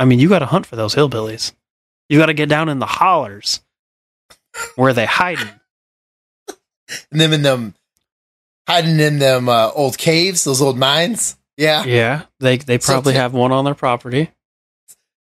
[0.00, 1.52] I mean, you got to hunt for those hillbillies.
[2.08, 3.60] You got to get down in the hollers
[4.74, 5.48] where they hiding.
[7.12, 7.74] And them in them
[8.66, 11.36] hiding in them uh, old caves, those old mines.
[11.56, 11.84] Yeah.
[11.84, 14.30] Yeah, they they So probably t- have one on their property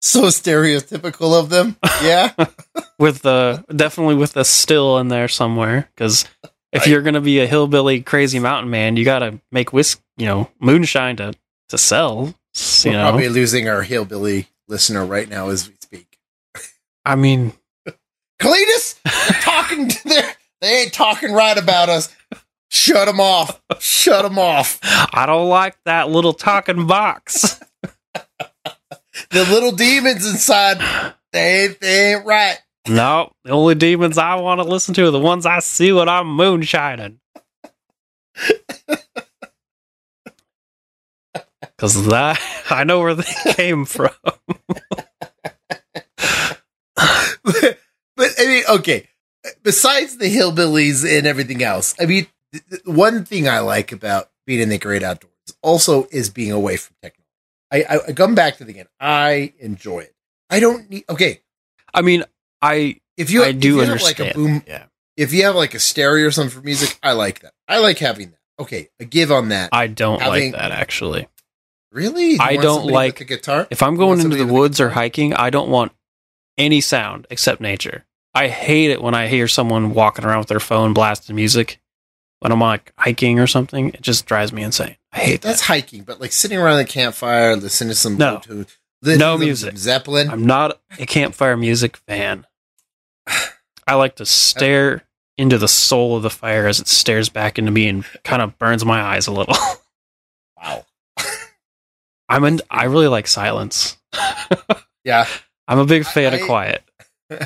[0.01, 1.77] So stereotypical of them.
[2.03, 2.33] Yeah.
[2.99, 5.91] with the definitely with the still in there somewhere.
[5.95, 6.25] Because
[6.73, 6.87] if Right.
[6.89, 10.51] you're gonna be a hillbilly crazy mountain man, you got to make whisk, you know,
[10.59, 11.35] moonshine to
[11.69, 12.35] to sell.
[12.83, 16.19] You We're know, probably losing our hillbilly listener right now as we speak.
[17.05, 17.53] I mean,
[18.41, 18.99] Cletus,
[19.43, 22.09] talking to their, they ain't talking right about us.
[22.71, 23.61] Shut them off.
[23.81, 24.79] Shut them off.
[24.83, 27.61] I don't like that little talking box.
[29.31, 30.79] The little demons inside,
[31.33, 32.59] they ain't, they ain't right.
[32.89, 36.09] no, the only demons I want to listen to are the ones I see when
[36.09, 37.19] I'm moonshining.
[41.83, 42.41] Because that
[42.71, 44.11] I know where they came from.
[44.23, 44.39] but,
[47.43, 49.09] but I mean, okay.
[49.65, 54.61] Besides the hillbillies and everything else, I mean, th- one thing I like about being
[54.61, 57.19] in the great outdoors also is being away from technology.
[57.73, 58.87] I, I, I come back to the again.
[59.01, 60.15] I enjoy it.
[60.51, 61.05] I don't need.
[61.11, 61.41] Okay,
[61.93, 62.23] I mean,
[62.61, 64.85] I if you I if do you have like a boom, yeah,
[65.17, 67.55] if you have like a stereo or something for music, I like that.
[67.67, 68.39] I like having that.
[68.61, 69.71] Okay, a give on that.
[69.73, 71.27] I don't Having- like that actually.
[71.93, 72.33] Really?
[72.33, 73.67] You I don't like- a guitar.
[73.71, 75.93] If I'm going into the woods or hiking, I don't want
[76.59, 78.05] any sound except nature.
[78.35, 81.81] I hate it when I hear someone walking around with their phone blasting music
[82.41, 83.91] when I'm like hiking or something.
[83.91, 84.97] It just drives me insane.
[85.13, 85.67] I hate That's that.
[85.67, 88.39] hiking, but like sitting around the campfire, listening to some No.
[88.39, 89.77] Bluetooth, No music.
[89.77, 90.31] Zeppelin.
[90.31, 92.47] I'm not a campfire music fan.
[93.87, 95.03] I like to stare
[95.37, 98.59] into the soul of the fire as it stares back into me and kind of
[98.59, 99.55] burns my eyes a little.
[102.33, 102.37] wow.
[102.37, 103.97] I'm in, I really like silence.
[105.05, 105.27] Yeah.
[105.69, 106.83] I'm a big fan I- of quiet.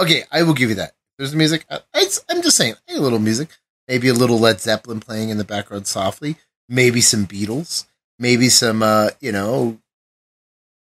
[0.00, 0.92] Okay, I will give you that.
[1.18, 1.66] There's music.
[1.68, 3.48] I, I, am just saying, hey, a little music.
[3.88, 6.36] Maybe a little Led Zeppelin playing in the background softly.
[6.68, 7.86] Maybe some Beatles.
[8.16, 9.80] Maybe some, uh, you know,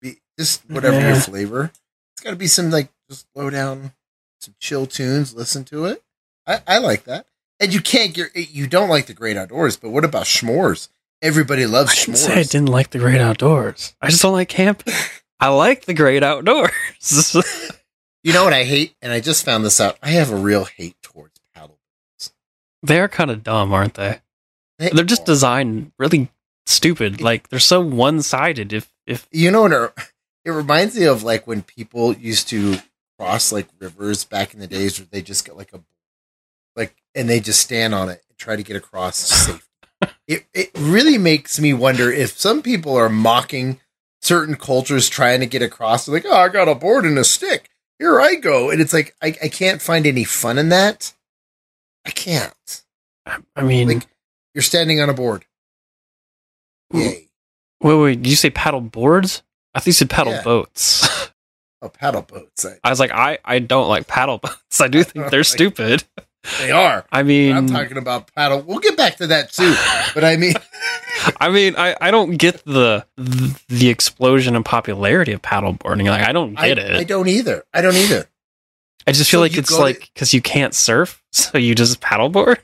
[0.00, 1.72] be, just whatever your flavor.
[2.14, 3.94] It's got to be some like just low down,
[4.38, 5.34] some chill tunes.
[5.34, 6.04] Listen to it.
[6.46, 7.26] I, I like that.
[7.58, 10.88] And you can't get you don't like the great outdoors, but what about s'mores?
[11.22, 13.94] Everybody loves I didn't say I didn't like the great outdoors.
[14.00, 14.94] I just don't like camping.
[15.38, 17.36] I like the great outdoors.
[18.22, 18.94] You know what I hate?
[19.00, 19.96] And I just found this out.
[20.02, 21.78] I have a real hate towards paddle.
[22.82, 24.20] They're kind of dumb, aren't they?
[24.78, 26.28] They They're just designed really
[26.66, 27.20] stupid.
[27.20, 28.72] Like they're so one-sided.
[28.72, 29.92] If if you know what it,
[30.44, 32.76] it reminds me of like when people used to
[33.18, 35.80] cross like rivers back in the days where they just get like a
[36.76, 39.66] like and they just stand on it and try to get across safe
[40.30, 43.78] it it really makes me wonder if some people are mocking
[44.22, 47.68] certain cultures trying to get across like oh i got a board and a stick
[47.98, 51.12] here i go and it's like i, I can't find any fun in that
[52.06, 52.82] i can't
[53.56, 54.06] I mean, Like-
[54.54, 55.44] you're standing on a board
[56.92, 57.28] yay
[57.80, 58.22] wait, wait.
[58.22, 59.42] Did you say paddle boards?
[59.74, 60.42] I think you said paddle Yeah.
[60.42, 61.30] boats.
[61.82, 64.80] oh paddle boats I, I was like, I I don't like paddle boats.
[64.80, 66.04] I do think they're stupid.
[66.58, 68.62] They are I mean, I'm talking about paddle.
[68.62, 69.74] We'll get back to that too.
[70.14, 70.54] But I mean,
[71.38, 73.06] I mean, I, I don't get the
[73.68, 76.06] the explosion in popularity of paddleboarding.
[76.08, 76.96] Like, I don't I, get it.
[76.96, 77.64] I don't either.
[77.72, 78.26] I don't either.
[79.06, 82.58] I just So feel like it's like because you can't surf, so you just paddleboard.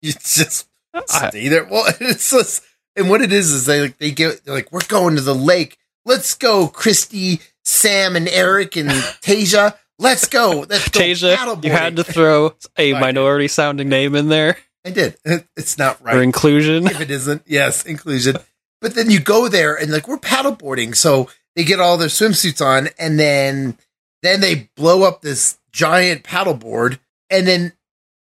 [0.00, 1.64] You just I- stay there.
[1.64, 2.64] Well, it's just,
[2.96, 5.34] and what it is is they like they get they're like we're going to the
[5.34, 5.78] lake.
[6.04, 9.76] Let's go, Christy, Sam, and Eric and Tasia.
[10.02, 10.66] Let's go.
[10.68, 15.16] Let's go Tasia, you had to throw a minority sounding name in there I did.
[15.56, 16.14] It's not right.
[16.14, 16.86] for inclusion.
[16.86, 17.42] if it isn't.
[17.46, 18.36] Yes, inclusion.
[18.80, 22.64] But then you go there and like we're paddleboarding, so they get all their swimsuits
[22.64, 23.78] on, and then
[24.22, 26.98] then they blow up this giant paddleboard,
[27.30, 27.72] and then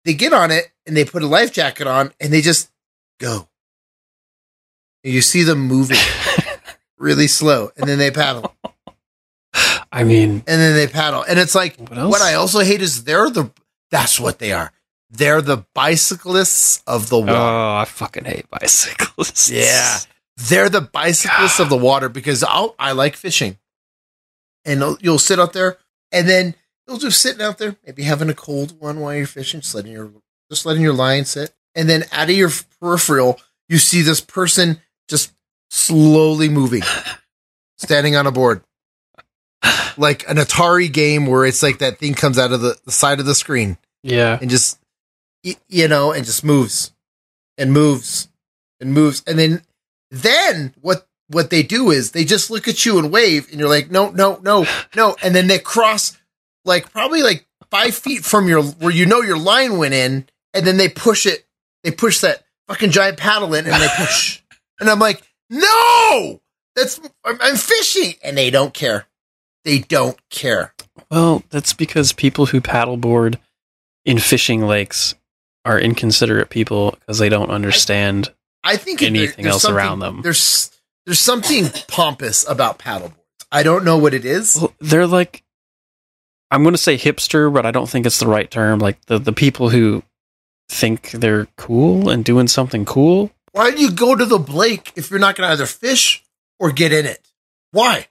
[0.05, 2.71] they get on it and they put a life jacket on, and they just
[3.21, 3.49] go.
[5.05, 5.99] And you see them moving
[6.99, 8.55] really slow, and then they paddle,
[9.93, 13.05] I mean, and then they paddle, and it's like what what I also hate is
[13.05, 13.51] they're the
[13.91, 14.73] that's what they are.
[15.11, 17.33] They're the bicyclists of the water.
[17.33, 19.51] oh, I fucking hate bicyclists.
[19.51, 19.99] Yeah.
[20.37, 23.57] They're the bicyclists of the water because I'll, I like fishing.
[24.67, 25.79] And you'll- you'll sit out there
[26.13, 26.55] and then
[26.87, 29.93] you'll just sitting out there, maybe having a cold one while you're fishing, just letting
[29.93, 30.13] your
[30.51, 31.55] just letting your line sit.
[31.75, 35.33] And then out of your peripheral, you see this person just
[35.71, 36.83] slowly moving,
[37.79, 38.63] standing on a board.
[39.97, 43.19] Like an Atari game where it's like that thing comes out of the, the side
[43.19, 43.79] of the screen.
[44.05, 44.39] Yeah.
[44.41, 44.79] and just
[45.43, 46.93] you know and just moves
[47.57, 48.29] and moves
[48.81, 49.23] and moves.
[49.27, 49.63] And then
[50.11, 53.69] then what what they do is they just look at you and wave and you're
[53.69, 55.17] like no no no no.
[55.23, 56.17] And then they cross
[56.65, 60.29] like probably like five feet from your where you know your line went in.
[60.55, 61.45] And then they push it
[61.83, 64.41] they push that fucking giant paddle in and they push.
[64.81, 66.41] And i'm like no
[66.77, 68.15] that's i'm, I'm fishing.
[68.23, 69.08] And they don't care
[69.69, 70.73] they don't care
[71.11, 73.37] Well, that's because people who paddleboard
[74.05, 75.15] in fishing lakes
[75.65, 78.33] are inconsiderate people because they don't understand.
[78.65, 80.23] I think anything there's else around them.
[80.23, 80.71] There's
[81.05, 83.15] there's something pompous about paddleboards.
[83.53, 84.57] I don't know what it is.
[84.57, 85.43] Well, they're like,
[86.51, 88.79] I'm going to say hipster, but I don't think it's the right term.
[88.79, 90.03] Like the, the people who
[90.69, 93.31] think they're cool and doing something cool.
[93.53, 96.25] Why do you go to the Blake if you're not going to either fish
[96.59, 97.31] or get in it?
[97.71, 98.09] Why?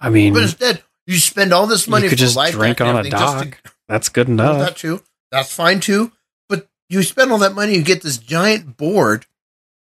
[0.00, 2.80] I mean, But instead, you spend all this money you could for just life drink
[2.80, 3.72] on a just to- dock.
[3.88, 4.58] That's good enough.
[4.58, 5.02] that too.
[5.30, 6.12] That's fine too.
[6.48, 9.26] But you spend all that money, you get this giant board,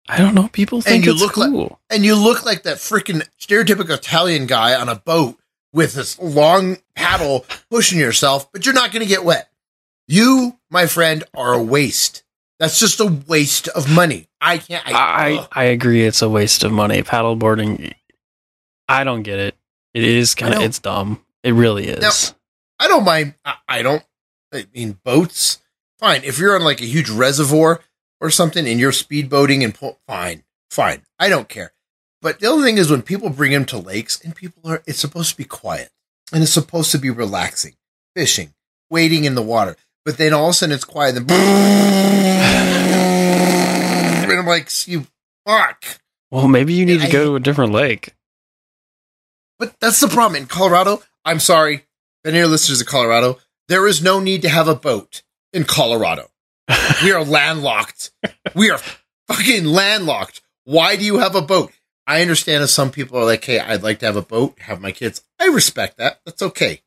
[0.10, 0.50] I don't know.
[0.52, 1.80] People think you it's look like- cool.
[1.89, 5.38] and you look like that freaking stereotypical Italian guy on a boat
[5.71, 9.50] with this long paddle pushing yourself, but you're not going to get wet.
[10.08, 12.24] You, my friend, are a waste.
[12.60, 14.28] That's just a waste of money.
[14.41, 14.86] I can't.
[14.86, 15.47] I, I.
[15.52, 16.04] I agree.
[16.04, 17.02] It's a waste of money.
[17.04, 17.93] Paddleboarding,
[18.89, 19.56] I don't get it.
[19.93, 21.23] It is kind of, it's dumb.
[21.43, 22.34] It really is.
[22.80, 23.36] I don't mind.
[23.45, 24.04] I, I don't.
[24.54, 25.62] I mean, boats.
[25.99, 26.23] Fine.
[26.23, 27.82] If you're on like a huge reservoir
[28.19, 31.04] or something and you're speedboating and pull, fine, fine.
[31.19, 31.73] I don't care.
[32.21, 34.99] But the other thing is when people bring them to lakes and people are, it's
[34.99, 35.89] supposed to be quiet
[36.32, 37.75] and it's supposed to be relaxing,
[38.15, 38.54] fishing,
[38.89, 39.75] wading in the water.
[40.06, 41.13] But then all of a sudden it's quiet.
[41.15, 41.25] Then,
[44.30, 45.08] and I'm like, you
[45.45, 45.84] fuck.
[46.32, 48.13] well, maybe you need I to go to a different lake.
[49.62, 51.04] But that's the problem in Colorado.
[51.24, 51.86] I'm sorry,
[52.26, 55.21] any of your listeners of Colorado, there is no need to have a boat
[55.54, 56.30] in Colorado.
[57.04, 58.10] We are landlocked.
[58.56, 58.80] We are
[59.28, 60.41] fucking landlocked.
[60.65, 61.71] Why do you have a boat?
[62.08, 64.82] I understand if some people are like, "Hey, I'd like to have a boat, have
[64.82, 66.19] my kids." I respect that.
[66.26, 66.82] That's okay.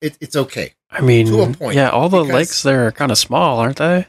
[0.00, 0.74] It, it's okay.
[0.90, 3.58] I mean, To a point, yeah, all the because- lakes there are kind of small,
[3.58, 4.06] aren't they?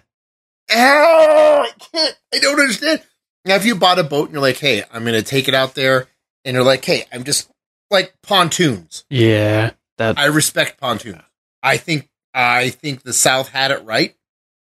[0.73, 2.15] Oh, I can't.
[2.33, 3.01] I don't understand.
[3.45, 5.53] Now, if you bought a boat and you're like, "Hey, I'm going to take it
[5.55, 6.07] out there,"
[6.45, 7.50] and you're like, "Hey, I'm just
[7.91, 11.21] like pontoons." Yeah, that I respect pontoons.
[11.61, 14.15] I think I think the South had it right.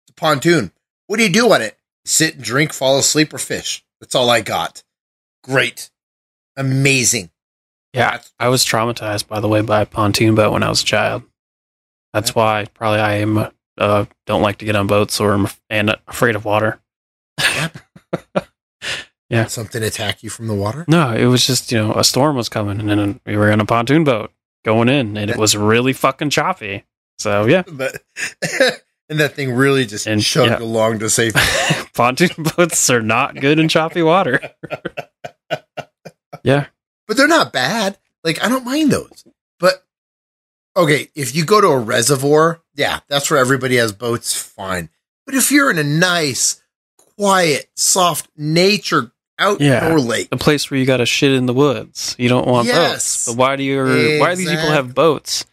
[0.07, 0.73] It's a pontoon.
[1.07, 1.79] What do you do on it?
[2.05, 3.85] Sit and drink, fall asleep, or fish.
[4.01, 4.83] That's all I got.
[5.45, 5.91] Great,
[6.57, 7.31] amazing.
[7.93, 8.11] yeah.
[8.13, 10.87] That's- I was traumatized, by the way, by a pontoon boat when I was a
[10.87, 11.23] child.
[12.13, 15.95] That's why probably I am uh, don't like to get on boats or am and
[16.09, 16.81] afraid of water.
[17.41, 17.69] Yeah.
[19.49, 20.85] Something attack you from the water.
[20.89, 23.61] No, it was just you know a storm was coming, and then we were in
[23.61, 24.33] a pontoon boat
[24.65, 26.85] going in, and it was really fucking choppy.
[27.19, 28.03] So yeah, But
[29.11, 30.65] and that thing really just And, chugged yeah.
[30.67, 31.41] along to safety.
[31.95, 34.41] pontoon boats are not good in choppy water.
[36.43, 36.67] yeah,
[37.07, 37.99] but they're not bad.
[38.25, 39.25] Like I don't mind those.
[39.61, 39.85] But
[40.77, 44.35] okay, if you go to a reservoir, yeah, that's where everybody has boats.
[44.41, 44.89] Fine.
[45.27, 46.63] But if you're in a nice,
[47.19, 49.95] quiet, soft nature outdoor Yeah.
[49.95, 52.15] lake, a place where you got to shit in the woods.
[52.19, 53.27] You don't want Yes.
[53.27, 53.27] boats.
[53.27, 53.79] But why do you?
[54.21, 55.45] Why do these people have boats?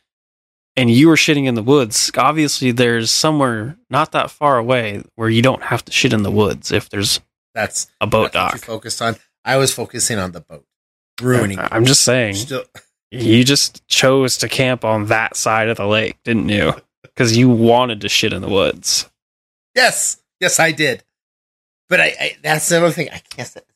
[0.77, 2.11] And you were shitting in the woods.
[2.17, 6.31] Obviously, there's somewhere not that far away where you don't have to shit in the
[6.31, 7.21] woods if there's
[7.53, 8.65] that's a boat that's what you dock.
[8.65, 9.15] focused on.
[9.45, 10.65] I was focusing on the boat,
[11.21, 11.59] ruining.
[11.59, 11.67] it.
[11.71, 12.35] I'm just saying.
[12.35, 12.65] Still,
[13.11, 16.73] You just chose to camp on that side of the lake, didn't you?
[17.03, 19.09] Because you wanted to shit in the woods.
[19.73, 21.01] yes, yes, I did.
[21.87, 23.07] But I, I that's the other thing.
[23.09, 23.67] I can't say boat.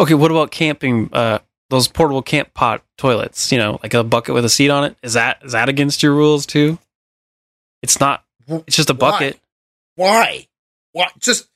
[0.00, 1.10] Okay, what about camping?
[1.12, 1.38] Uh,
[1.68, 3.52] those portable camp pot toilets.
[3.52, 4.96] You know, like a bucket with a seat on it.
[5.02, 6.78] Is that is that against your rules too?
[7.82, 8.24] It's not.
[8.48, 9.38] It's just a bucket.
[9.94, 10.48] Why?
[10.92, 11.06] Why?
[11.18, 11.48] Just,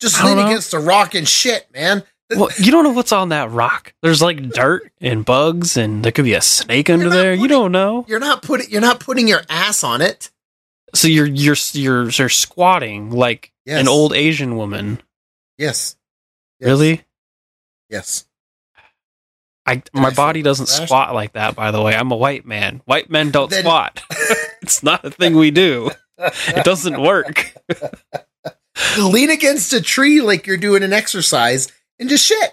[0.00, 0.46] just lean know.
[0.46, 2.02] against a rock and shit, man.
[2.34, 3.92] Well, you don't know what's on that rock.
[4.02, 7.34] There's like dirt and bugs, and there could be a snake under not there.
[7.34, 8.04] You don't know.
[8.08, 10.30] You're not putting you're not putting your ass on it.
[10.94, 13.80] So you're you're you're, you're squatting like Yes.
[13.80, 15.00] an old Asian woman.
[15.58, 15.96] Yes.
[16.58, 16.66] Yes.
[16.68, 17.02] Really?
[17.90, 18.26] Yes.
[19.66, 21.54] I my body doesn't squat like that.
[21.54, 22.80] By the way, I'm a white man.
[22.86, 24.02] White men don't Then- squat.
[24.62, 25.90] it's not a thing we do.
[26.18, 27.54] It doesn't work.
[28.98, 32.52] Lean against a tree like you're doing an exercise and just shit.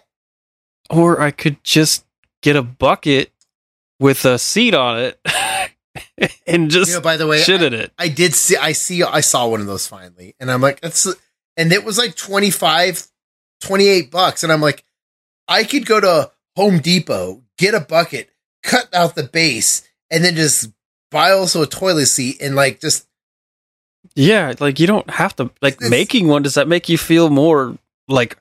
[0.90, 2.06] Or I could just
[2.42, 3.32] get a bucket
[4.00, 5.20] with a seat on it
[6.48, 7.92] and just You know, by the way, shit I, in it.
[7.98, 10.36] I did see I see I saw one of those finally.
[10.40, 11.08] And I'm like, that's
[11.56, 13.08] and it was like 25,
[13.62, 14.44] 28 bucks.
[14.44, 14.84] And I'm like,
[15.48, 18.30] I could go to Home Depot, get a bucket,
[18.64, 20.72] cut out the base, and then just
[21.12, 23.08] buy also a toilet seat and like just
[24.16, 26.42] Yeah, like you don't have to like It's- making one.
[26.44, 27.78] Does that make you feel more
[28.08, 28.38] like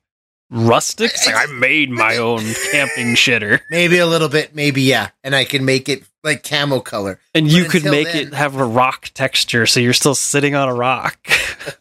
[0.51, 1.11] rustic?
[1.13, 2.41] It's like I made my own
[2.73, 5.11] camping shitter, maybe a little bit, maybe yeah.
[5.23, 7.21] And I can make it like camo color.
[7.35, 10.69] and you could make then- it have a rock texture, so you're still sitting on
[10.69, 11.19] a rock.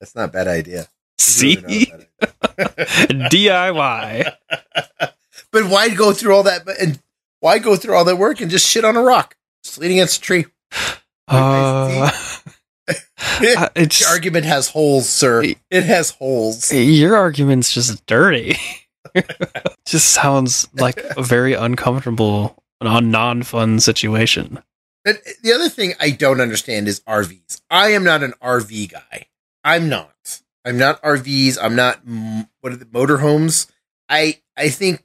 [0.00, 0.88] That's not a bad idea.
[1.18, 3.28] See, Really not a bad idea.
[3.30, 4.32] DIY.
[5.52, 6.66] But why go through all that?
[6.80, 7.00] And
[7.40, 10.18] why go through all that work and just shit on a rock, just leaning against
[10.18, 10.46] a tree?
[11.28, 12.32] Uh, the
[13.76, 15.42] it's argument has holes, sir.
[15.70, 16.72] It has holes.
[16.72, 18.56] your argument's just dirty.
[19.86, 24.62] just sounds like a very uncomfortable, non fun situation.
[25.04, 27.60] But the other thing I don't understand is RVs.
[27.70, 29.26] I am not an RV guy.
[29.62, 30.42] I'm not.
[30.66, 31.56] I'm not RVs.
[31.60, 32.00] I'm not
[32.60, 33.70] what are the motorhomes.
[34.08, 35.04] I I think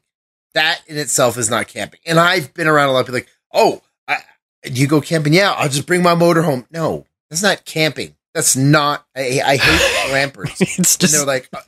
[0.54, 2.00] that in itself is not camping.
[2.06, 4.18] And I've been around a lot of people like, oh, I,
[4.64, 5.34] do you go camping?
[5.34, 6.66] Yeah, I'll just bring my motorhome.
[6.72, 8.16] No, that's not camping.
[8.34, 9.06] That's not.
[9.16, 10.62] I, I hate glampers.
[10.62, 11.62] It's and just they're like, uh,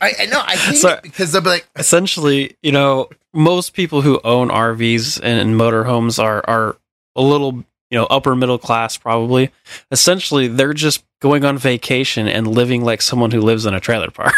[0.00, 0.94] I, I know I hate Sorry.
[0.94, 5.60] it because they'll be like, essentially, you know, most people who own RVs and, and
[5.60, 6.76] motorhomes are are
[7.14, 9.50] a little, you know, upper middle class probably.
[9.90, 14.10] Essentially, they're just going on vacation and living like someone who lives in a trailer
[14.10, 14.34] park.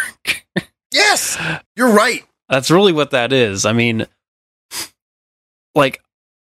[0.93, 1.39] yes,
[1.77, 2.25] you're right.
[2.49, 3.65] That's really what that is.
[3.67, 4.07] I mean,
[5.75, 6.01] like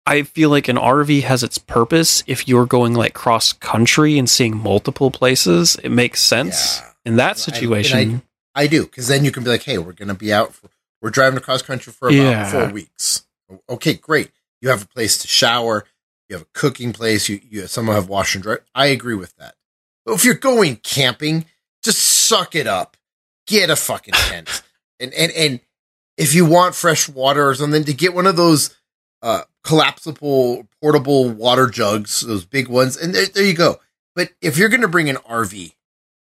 [0.06, 4.30] I feel like an RV has its purpose if you're going like cross country and
[4.30, 5.78] seeing multiple places.
[5.84, 6.90] It makes sense Yeah.
[7.06, 8.22] in that I- and situation.
[8.56, 10.54] I do because then you can be like, hey, we're gonna be out.
[10.54, 10.70] For,
[11.02, 12.52] we're driving across country for about Yeah.
[12.52, 13.26] four weeks.
[13.70, 14.32] Okay, great.
[14.62, 15.86] You have a place to shower.
[16.34, 17.30] You have a cooking place.
[17.30, 18.56] You you someone have wash and dry.
[18.74, 19.54] I agree with that.
[20.04, 21.46] But if you're going camping,
[21.84, 22.98] just suck it up.
[23.46, 24.64] Get a fucking tent,
[25.00, 25.60] and and and
[26.18, 28.76] if you want fresh water or something, to get one of those
[29.22, 33.80] uh, collapsible portable water jugs, those big ones, and there, there you go.
[34.16, 35.74] But if you're gonna bring an RV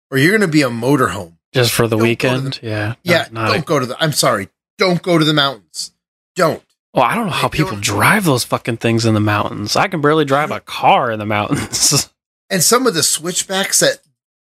[0.10, 1.34] or you're gonna be a motorhome.
[1.54, 2.60] just for the weekend.
[2.64, 2.96] yeah.
[3.04, 4.04] Yeah, Not- not don't go to the.
[4.04, 4.50] I'm sorry,
[4.80, 5.92] don't go to the mountains.
[6.36, 6.64] Don't.
[6.94, 9.76] Well, I don't know how people drive those fucking things in the mountains.
[9.78, 12.10] I can barely drive a car in the mountains.
[12.50, 14.00] And some of the switchbacks that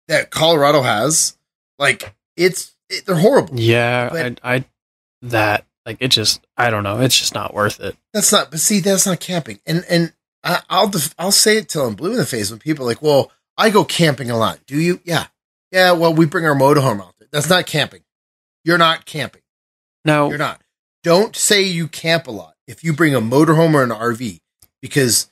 [0.08, 1.36] that Colorado has,
[1.78, 3.54] like it's it, they're horrible.
[3.56, 4.64] yeah, But- I, I
[5.22, 6.98] that like it just I don't know.
[7.00, 7.96] It's just not worth it.
[8.12, 8.50] That's not.
[8.50, 9.60] But see, that's not camping.
[9.64, 10.12] And and
[10.42, 12.88] I, I'll def, I'll say it till I'm blue in the face when people are
[12.88, 14.58] like, well, I go camping a lot.
[14.66, 15.00] Do you?
[15.04, 15.26] Yeah,
[15.70, 15.92] yeah.
[15.92, 17.28] Well, we bring our motorhome out there.
[17.30, 18.02] That's not camping.
[18.64, 19.42] You're not camping.
[20.04, 20.60] No, You're not.
[21.04, 24.40] Don't say you camp a lot if you bring a motorhome or an RV
[24.80, 25.30] because,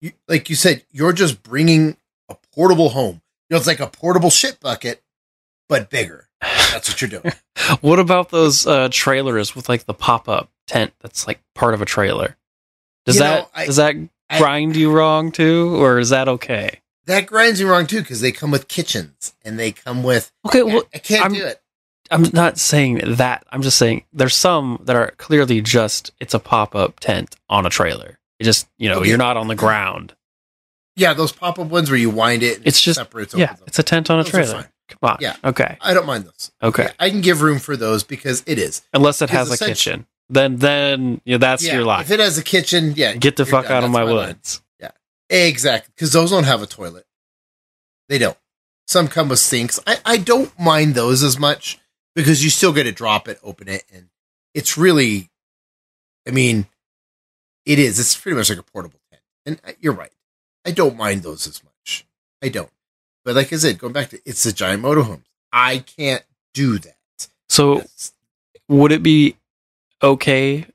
[0.00, 1.96] you, like you said, you're just bringing
[2.28, 3.22] a portable home.
[3.48, 5.00] You know, it's like a portable shit bucket,
[5.68, 6.28] but bigger.
[6.40, 7.32] That's what you're doing.
[7.80, 11.80] what about those uh, trailers with like the pop up tent that's like part of
[11.80, 12.36] a trailer?
[13.06, 13.94] Does You that know, I- does that
[14.30, 16.80] I- grind you wrong too, or is that okay?
[17.06, 20.32] that grinds me wrong too because they come with kitchens and they come with.
[20.46, 21.61] Okay, well, I can't I'm- do it.
[22.12, 23.44] I'm not saying that.
[23.50, 27.66] I'm just saying there's some that are clearly just it's a pop up tent on
[27.66, 28.18] a trailer.
[28.38, 29.08] You just you know Okay.
[29.08, 30.14] you're not on the ground.
[30.94, 32.58] Yeah, those pop up ones where you wind it.
[32.58, 33.34] And It's it just- separates.
[33.34, 34.70] Yeah, it's a tent on a Those trailer.
[34.88, 35.16] Come on.
[35.20, 35.36] Yeah.
[35.42, 35.78] Okay.
[35.80, 36.52] I don't mind those.
[36.62, 36.88] Okay.
[37.00, 38.82] I can give room for those because it is.
[38.92, 42.06] Unless it has a kitchen, then then yeah, that's yeah, your life.
[42.06, 43.72] If it has a kitchen, yeah, Get the fuck done.
[43.72, 44.36] out of That's my line.
[44.80, 44.90] Yeah,
[45.30, 47.06] Exactly, because those don't have a toilet.
[48.08, 48.36] They don't.
[48.86, 49.80] Some come with sinks.
[49.86, 51.78] I, I don't mind those as much
[52.14, 54.08] because you still get to drop it, open it, and
[54.54, 55.30] it's really,
[56.26, 56.66] I mean,
[57.64, 57.98] it is.
[57.98, 59.22] It's pretty much like a portable tent.
[59.46, 60.12] And you're right.
[60.64, 62.06] I don't mind those as much.
[62.42, 62.70] I don't.
[63.24, 65.24] But like I said, going back to it's the giant motorhomes.
[65.52, 66.96] I can't do that.
[67.48, 67.82] So
[68.68, 69.36] would it be
[70.02, 70.66] okay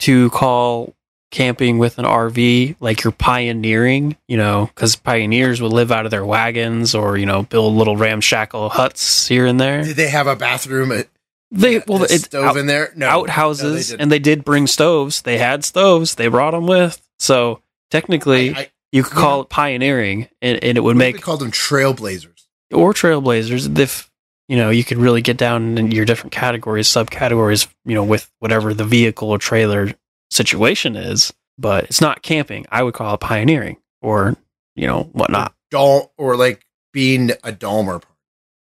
[0.00, 0.94] to call
[1.34, 6.10] camping with an RV like you're pioneering, you know, because pioneers would live out of
[6.10, 9.82] their wagons or, you know, build little ramshackle huts here and there?
[9.82, 10.92] Did they have a bathroom?
[10.92, 11.08] At,
[11.50, 12.92] They well, The it, stove out- in there.
[12.96, 15.22] No, outhouses, no, they and they did bring stoves.
[15.22, 16.14] They had stoves.
[16.14, 17.00] They brought them with.
[17.18, 17.60] So
[17.90, 21.40] technically, I, I, you could call it pioneering, and, and it would what make called
[21.40, 22.46] them trailblazers.
[22.72, 24.10] or trailblazers if
[24.48, 27.66] you know you could really get down in your different categories, subcategories.
[27.84, 29.92] You know, with whatever the vehicle or trailer
[30.34, 31.32] situation is.
[31.56, 32.66] But it's not camping.
[32.70, 34.36] I would call it pioneering, or
[34.74, 35.54] you know whatnot.
[35.70, 38.02] Dal or like being a Dalmer.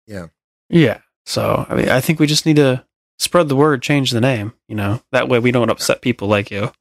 [0.06, 0.28] Yeah.
[0.70, 1.00] Yeah.
[1.26, 2.86] So I mean, I think we just need to
[3.20, 4.54] spread the word, change the name.
[4.68, 6.72] You know, that way we don't upset people like you.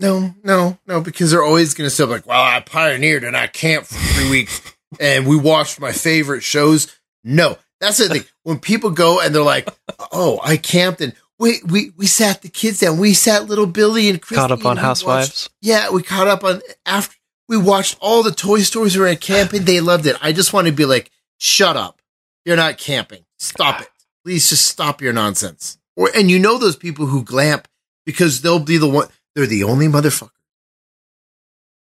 [0.00, 3.46] No, no, no, because they're always going to say like, "Well, I pioneered and I
[3.46, 4.60] camped for three weeks,
[5.00, 6.92] and we watched my favorite shows."
[7.22, 8.24] No, that's the thing.
[8.42, 9.68] When people go and they're like,
[10.10, 14.08] "Oh, I camped and we we we sat the kids down, we sat little Billy
[14.08, 15.50] and Christy Caught up on we watched- Housewives.
[15.60, 17.16] yeah, we caught up on after
[17.48, 18.94] we watched all the Toy Stories.
[18.96, 19.64] We were at camping.
[19.64, 20.16] They loved it.
[20.22, 22.00] I just want to be like, "Shut up!
[22.44, 23.24] You're not camping.
[23.38, 23.88] Stop it.
[24.24, 27.68] Please, just stop your nonsense." Or and you know those people who glamp
[28.06, 29.08] because they'll be the one.
[29.34, 30.30] They're the only motherfucker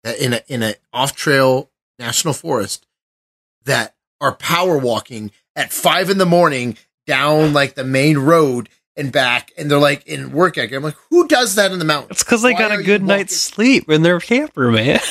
[0.04, 2.86] that in a in a off trail national forest
[3.64, 6.76] that are power walking at five in the morning
[7.06, 10.72] down like the main road and back, and they're like in work ethic.
[10.72, 12.12] I'm like, who does that in the mountains?
[12.12, 15.00] It's because they Why got a good night's sleep in their camper, man.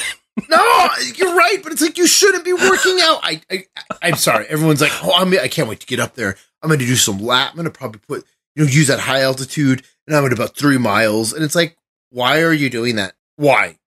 [0.50, 3.20] No, you're right, but it's like you shouldn't be working out.
[3.22, 3.66] I, I
[4.02, 4.46] I'm sorry.
[4.48, 6.38] Everyone's like, oh, I'm, I can't wait to get up there.
[6.64, 7.50] I'm going to do some lap.
[7.50, 8.26] I'm going to probably put,
[8.56, 11.34] you know, use that high altitude, and I'm at about three miles.
[11.34, 11.78] And it's like,
[12.12, 13.14] why are you doing that?
[13.36, 13.78] Why?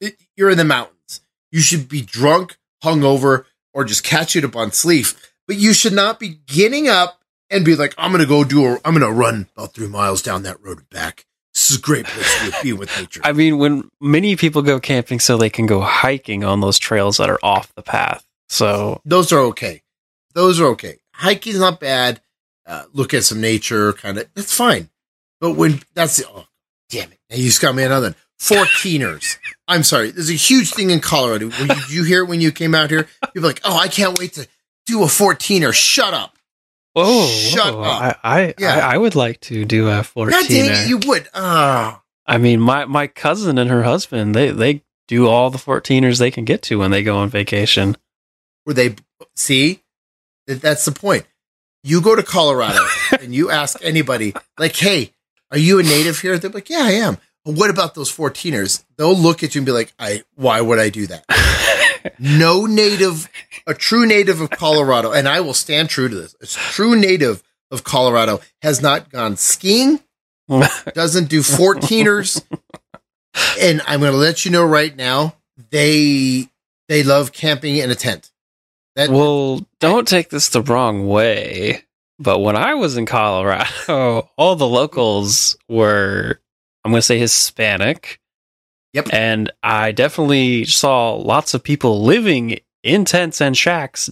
[0.00, 1.22] It, you're in the mountains.
[1.50, 5.06] You should be drunk, hungover, or just catch it up on sleep.
[5.46, 7.17] But you should not be getting up
[7.50, 9.88] and be like, I'm going to go do a, I'm going to run about three
[9.88, 11.24] miles down that road and back.
[11.54, 13.20] This is a great place to be with nature.
[13.24, 17.16] I mean, when many people go camping so they can go hiking on those trails
[17.16, 18.24] that are off the path.
[18.48, 19.82] So those are okay.
[20.34, 20.98] Those are okay.
[21.14, 22.20] Hiking's not bad.
[22.64, 24.28] Uh, look at some nature, kind of.
[24.34, 24.90] That's fine.
[25.40, 26.46] But when that's the, oh,
[26.90, 27.18] damn it.
[27.30, 28.14] Now you just got me another.
[28.40, 29.38] 14ers.
[29.68, 30.10] I'm sorry.
[30.10, 31.48] There's a huge thing in Colorado.
[31.48, 33.08] When you, did you hear it when you came out here?
[33.32, 34.46] People are like, oh, I can't wait to
[34.86, 35.74] do a 14er.
[35.74, 36.37] Shut up.
[37.04, 38.18] Whoa, Shut whoa, up.
[38.22, 38.76] I, I, Yeah.
[38.88, 40.64] I I would like to do a God dang fourteen.
[40.66, 41.28] it, you would.
[41.34, 42.02] Ah.
[42.26, 46.30] I mean, my my cousin and her husband they they do all the fourteeners they
[46.30, 47.96] can get to when they go on vacation.
[48.64, 48.96] where they
[49.34, 49.82] see
[50.46, 51.24] that that's the point.
[51.82, 52.84] You go to Colorado
[53.20, 55.12] and you ask anybody, like, hey,
[55.50, 56.36] are you a native here?
[56.38, 57.16] They're like, yeah, I am.
[57.44, 58.84] What about those 14ers?
[58.98, 61.24] They'll look at you and be like, I why would I do that?
[62.18, 63.28] No native,
[63.66, 66.34] a true native of Colorado, and I will stand true to this.
[66.40, 70.00] A true native of Colorado has not gone skiing,
[70.94, 72.42] doesn't do 14ers,
[73.60, 75.34] and I'm going to let you know right now,
[75.70, 76.48] they
[76.88, 78.30] they love camping in a tent.
[78.96, 81.84] That well, don't take this the wrong way,
[82.18, 86.40] but when I was in Colorado, all the locals were,
[86.84, 88.20] I'm going to say Hispanic.
[88.98, 89.08] Yep.
[89.12, 94.10] And I definitely saw lots of people living in tents and shacks,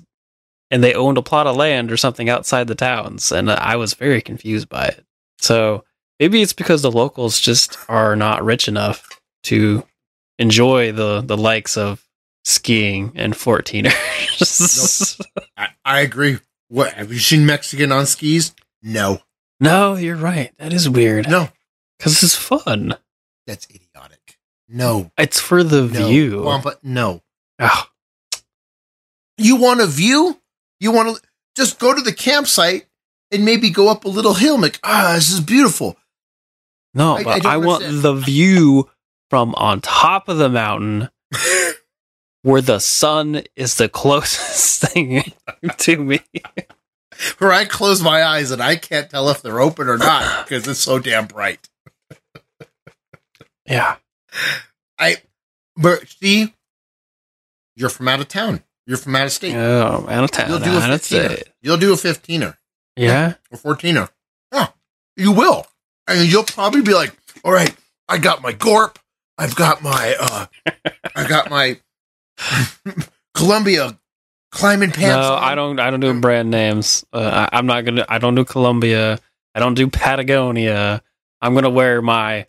[0.70, 3.30] and they owned a plot of land or something outside the towns.
[3.32, 5.04] And I was very confused by it.
[5.38, 5.84] So
[6.20, 9.08] maybe it's because the locals just are not rich enough
[9.44, 9.84] to
[10.38, 12.04] enjoy the, the likes of
[12.44, 15.20] skiing and 14ers.
[15.56, 16.38] I, I agree.
[16.68, 18.52] What have you seen Mexican on skis?
[18.82, 19.20] No,
[19.60, 20.52] No, you're right.
[20.58, 21.28] That is weird.
[21.28, 21.48] no,
[21.98, 22.94] Because it's fun.
[23.46, 23.85] that's idiotic.
[24.68, 26.42] No, It's for the no, view.
[26.42, 27.22] Wampa, no.
[27.60, 27.90] Ah,
[29.38, 30.40] You want a view?
[30.80, 31.22] You want to
[31.56, 32.86] just go to the campsite
[33.30, 34.54] and maybe go up a little hill.
[34.54, 35.96] and Like, ah, this is beautiful.
[36.94, 38.90] no, I- I but don't I, want the view
[39.30, 41.10] from on top of the mountain
[42.42, 45.22] where the sun is the closest thing
[45.78, 46.20] to me.
[47.38, 50.66] Where I close my eyes and I can't tell if they're open or not because
[50.68, 51.68] it's so damn bright.
[53.66, 53.96] Yeah.
[54.98, 55.16] I,
[55.76, 56.54] but see,
[57.74, 58.62] you're from out of town.
[58.86, 59.54] You're from out of state.
[59.54, 60.48] Oh, out of town.
[60.48, 61.32] You'll do a out of 15er.
[61.34, 61.48] state.
[61.60, 62.56] You'll do a 15er.
[62.96, 63.34] Yeah.
[63.50, 64.08] or 14er.
[64.52, 64.68] Yeah,
[65.16, 65.66] you will.
[66.06, 67.14] And you'll probably be like,
[67.44, 67.74] all right,
[68.08, 68.98] I got my Gorp.
[69.38, 70.46] I've got my, uh,
[71.14, 71.78] I got my
[73.34, 73.98] Columbia
[74.50, 75.26] climbing pants.
[75.28, 75.42] No, on.
[75.42, 75.80] I don't.
[75.80, 77.04] I don't do brand names.
[77.12, 78.06] Uh, I, I'm not gonna.
[78.08, 79.18] I don't do Columbia.
[79.54, 81.02] I don't do Patagonia.
[81.40, 82.46] I'm gonna wear my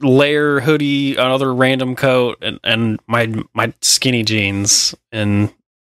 [0.00, 4.94] layer hoodie, another random coat, and, and my my skinny jeans.
[5.12, 5.52] And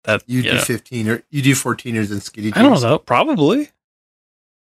[0.05, 0.59] that You do.
[0.59, 2.57] 15 or you do 14ers and skinny jeans.
[2.57, 2.99] I don't know.
[2.99, 3.71] Probably.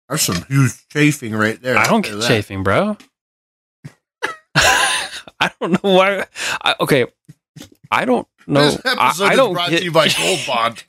[0.08, 1.76] There's some huge chafing right there.
[1.78, 2.28] I don't get that.
[2.28, 2.96] chafing, bro.
[4.54, 6.26] I don't know why.
[6.62, 7.06] I, okay,
[7.90, 8.70] I don't know.
[8.70, 10.84] This I, episode I don't brought get to you by Gold Bond.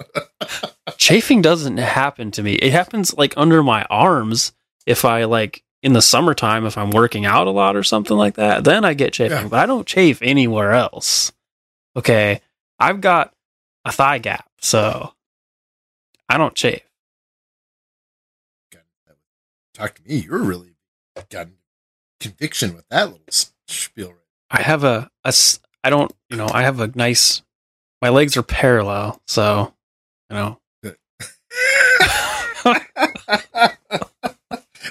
[0.97, 1.41] chafing.
[1.41, 2.55] Doesn't happen to me.
[2.55, 4.51] It happens like under my arms,
[4.85, 8.37] if I like in the summertime, if I'm working out a lot or something like
[8.37, 9.37] that, then I get chafing.
[9.37, 9.47] Yeah.
[9.47, 11.31] But I don't chafe anywhere else.
[11.95, 12.41] Okay,
[12.79, 13.35] I've got
[13.85, 15.13] a thigh gap, so
[16.27, 16.81] I don't chafe.
[19.75, 20.15] Talk to me.
[20.15, 20.75] You're really
[21.29, 21.49] got
[22.19, 23.21] conviction with that little
[23.67, 24.15] spiel.
[24.49, 25.33] I have a, a
[25.83, 27.43] I don't, you know, I have a nice.
[28.01, 29.71] My legs are parallel, so
[30.31, 30.59] you know.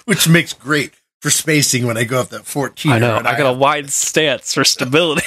[0.06, 0.92] Which makes great
[1.22, 2.92] for spacing when I go up that 14.
[2.92, 3.16] I know.
[3.16, 5.26] and I got a wide stance for stability.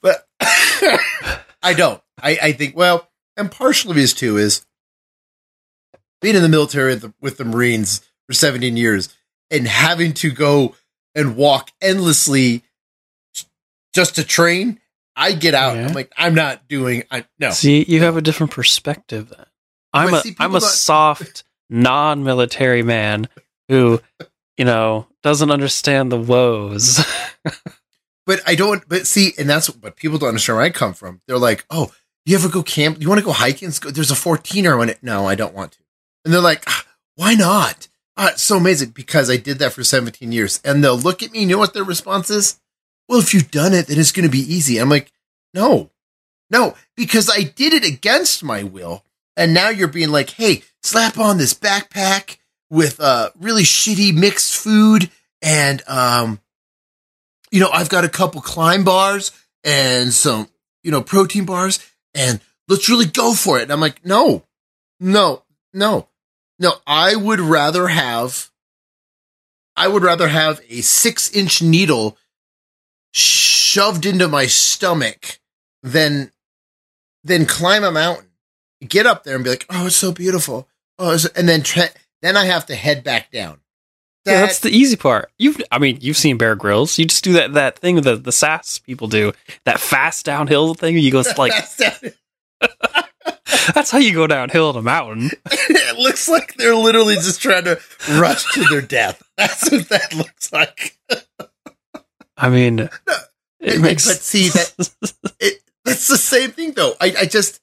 [0.00, 0.26] but
[1.62, 2.00] I don't.
[2.22, 4.64] I, I think, well, and partial of it is too is
[6.20, 9.14] being in the military with the, with the Marines for 17 years
[9.50, 10.74] and having to go
[11.14, 12.62] and walk endlessly
[13.92, 14.80] just to train.
[15.16, 15.76] I get out.
[15.76, 15.86] Yeah.
[15.88, 17.02] I'm like, I'm not doing.
[17.10, 17.50] I no.
[17.50, 19.46] See, you have a different perspective then.
[19.92, 23.28] I'm a am a soft non-military man
[23.68, 24.00] who,
[24.56, 27.04] you know, doesn't understand the woes.
[28.28, 28.86] But I don't.
[28.86, 31.22] But see, and that's what people don't understand where I come from.
[31.26, 31.94] They're like, "Oh,
[32.26, 33.00] you ever go camp?
[33.00, 33.70] You want to go hiking?
[33.70, 35.78] There's a 14er on it." No, I don't want to.
[36.26, 36.84] And they're like, "Ah,
[37.14, 40.60] "Why not?" Ah, it's so amazing because I did that for 17 years.
[40.62, 41.40] And they'll look at me.
[41.40, 42.60] You know what their response is?
[43.08, 44.76] Well, if you've done it, then it's going to be easy.
[44.76, 45.10] I'm like,
[45.54, 45.90] no,
[46.50, 49.04] no, because I did it against my will.
[49.38, 52.36] And now you're being like, hey, slap on this backpack
[52.68, 55.10] with uh really shitty mixed food
[55.40, 56.38] and um
[57.50, 59.32] you know, I've got a couple Clif bars
[59.64, 60.48] and some,
[60.82, 61.78] you know, protein bars
[62.14, 63.62] and let's really go for it.
[63.62, 64.44] And I'm like, no,
[65.00, 66.08] no, no,
[66.58, 66.72] no.
[66.86, 68.50] I would rather have,
[69.76, 72.18] I would rather have a six inch needle
[73.12, 75.40] shoved into my stomach
[75.82, 76.32] than,
[77.24, 78.27] than climb a mountain,
[78.86, 80.68] get up there and be like, oh, it's so beautiful.
[80.98, 81.90] Oh, and then, tra-
[82.22, 83.60] then I have to head back down.
[84.26, 85.30] yeah, that's the easy part.
[85.38, 86.98] You've, I mean, you've seen Bear Grylls.
[86.98, 89.32] You just do that that thing that the SAS people do,
[89.64, 90.96] that fast downhill thing.
[90.98, 91.52] You go like
[93.74, 95.30] that's how you go downhill on a mountain.
[95.50, 97.78] it looks like they're literally just trying to
[98.12, 99.22] rush to their death.
[99.36, 100.98] That's what that looks like.
[102.36, 104.06] I mean, it But- makes.
[104.06, 104.74] but see, that-
[105.40, 106.94] It, that's the same thing, though.
[107.00, 107.60] I, I just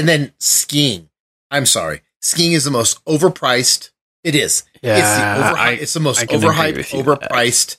[0.00, 1.08] and then skiing.
[1.50, 3.90] I'm sorry, skiing is the most overpriced.
[4.24, 4.64] It is.
[4.82, 5.08] yeah, it's
[5.56, 7.30] the I- it's the most I can agree overhyped, with you with that.
[7.30, 7.76] overpriced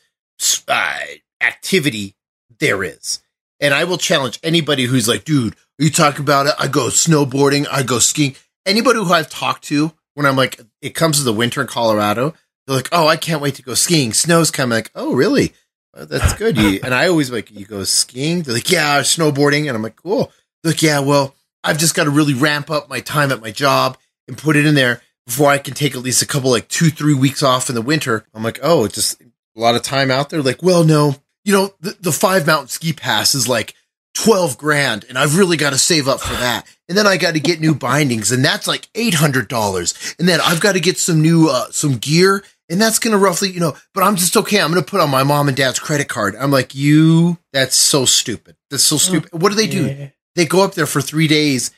[0.68, 1.00] uh,
[1.42, 2.16] activity
[2.60, 3.22] there is.
[3.60, 6.54] And I will challenge anybody who's like, dude, you talking about it?
[6.58, 8.36] I go snowboarding, I go skiing.
[8.66, 12.34] Anybody who I've talked to when I'm like, it comes to the winter in Colorado,
[12.66, 14.14] they're like, oh, I can't wait to go skiing.
[14.14, 14.78] Snow's coming.
[14.78, 15.54] Like, oh, really?
[15.96, 16.58] Well, that's good.
[16.58, 18.42] You, and I always like, you go skiing?
[18.42, 19.68] They're like, yeah, snowboarding.
[19.68, 20.32] And I'm like, cool.
[20.64, 23.52] They're like, yeah, well, I've just got to really ramp up my time at my
[23.52, 23.98] job
[24.28, 26.90] and put it in there before I can take at least a couple, like two,
[26.90, 28.26] three weeks off in the winter.
[28.34, 30.42] I'm like, oh, it's just a lot of time out there.
[30.42, 33.76] Like, well, no, you know, the, the five mountain ski pass is like
[34.16, 36.66] 12 grand and I've really got to save up for that.
[36.90, 40.20] And then I got to get new bindings and that's like $800.
[40.20, 43.18] And then I've got to get some new, uh, some gear and that's going to
[43.18, 44.62] roughly, you know, but I'm just okay.
[44.62, 46.36] I'm going to put on my mom and dad's credit card.
[46.38, 48.56] I'm like, you, that's so stupid.
[48.70, 49.34] That's so stupid.
[49.34, 50.10] What do they do?
[50.36, 51.72] They go up there for three days,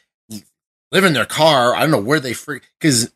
[0.91, 1.75] live in their car.
[1.75, 3.11] I don't know where they free because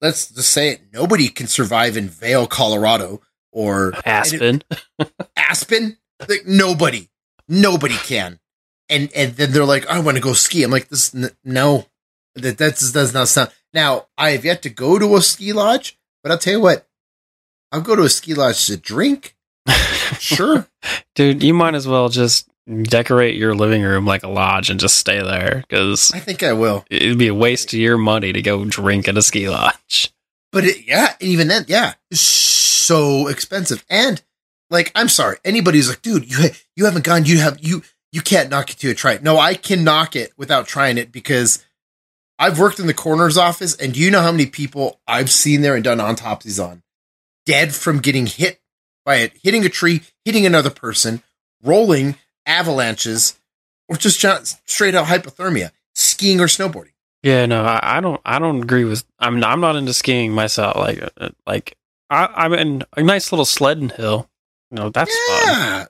[0.00, 0.80] let's just say it.
[0.92, 3.20] Nobody can survive in Vail, Colorado,
[3.52, 4.62] or Aspen.
[5.36, 5.98] Aspen.
[6.28, 7.08] Like nobody,
[7.48, 8.40] nobody can.
[8.88, 10.62] And and then they're like, I want to go ski.
[10.64, 11.86] I'm like, this n- no,
[12.34, 13.50] that that does not sound.
[13.74, 16.86] Now I have yet to go to a ski lodge, but I'll tell you what,
[17.70, 19.36] I'll go to a ski lodge to drink.
[20.18, 20.66] Sure,
[21.14, 24.96] Dude, you might as well just decorate your living room like a lodge and just
[24.96, 26.84] stay there because I think I will.
[26.90, 30.12] it'd be a waste of your money to go drink at a ski lodge.
[30.52, 33.84] But it, yeah, even then, yeah, it's so expensive.
[33.88, 34.22] And
[34.70, 38.50] like, I'm sorry, anybody's like, dude, you you haven't gone, you have you you can't
[38.50, 39.14] knock it to a try.
[39.14, 39.22] it.
[39.22, 41.64] No, I can knock it without trying it because
[42.38, 45.60] I've worked in the coroner's office, and do you know how many people I've seen
[45.60, 46.82] there and done autopsies on,
[47.46, 48.60] dead from getting hit
[49.04, 51.22] by it, hitting a tree, hitting another person,
[51.62, 52.14] rolling
[52.48, 53.38] avalanches,
[53.88, 56.92] or just ju- straight out hypothermia, skiing or snowboarding.
[57.22, 58.20] Yeah, no, I, I don't.
[58.24, 59.04] I don't agree with.
[59.18, 59.42] I'm.
[59.44, 60.76] I'm not into skiing myself.
[60.76, 61.76] Like, uh, like
[62.10, 64.28] I, I'm in a nice little sledding hill.
[64.70, 65.46] You know, that's fun.
[65.46, 65.86] yeah,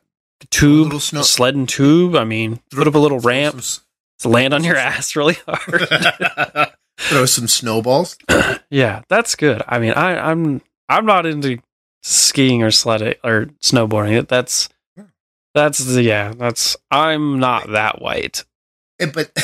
[0.50, 2.14] Tube, little snow- sledding tube.
[2.16, 3.84] I mean, put up a little ramp, some
[4.20, 6.68] to land on your ass really hard.
[6.98, 8.16] Throw some snowballs.
[8.70, 9.62] yeah, that's good.
[9.68, 10.62] I mean, I, I'm.
[10.88, 11.58] I'm not into
[12.02, 14.26] skiing or sledding or snowboarding.
[14.28, 14.70] That's.
[15.58, 16.32] That's the yeah.
[16.36, 16.76] That's.
[16.90, 18.44] I'm not that white.
[19.00, 19.32] Eh, but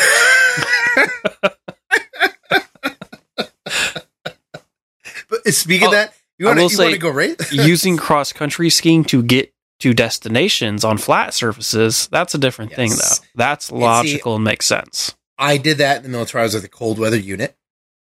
[5.47, 7.37] Speaking Oh, of that, you want to say, go right?
[7.53, 12.91] using cross country skiing to get to destinations on flat surfaces, that's a different thing,
[12.91, 13.25] though.
[13.35, 15.15] That's logical and makes sense.
[15.37, 16.43] I did that in the military.
[16.43, 17.57] I was at the cold weather unit,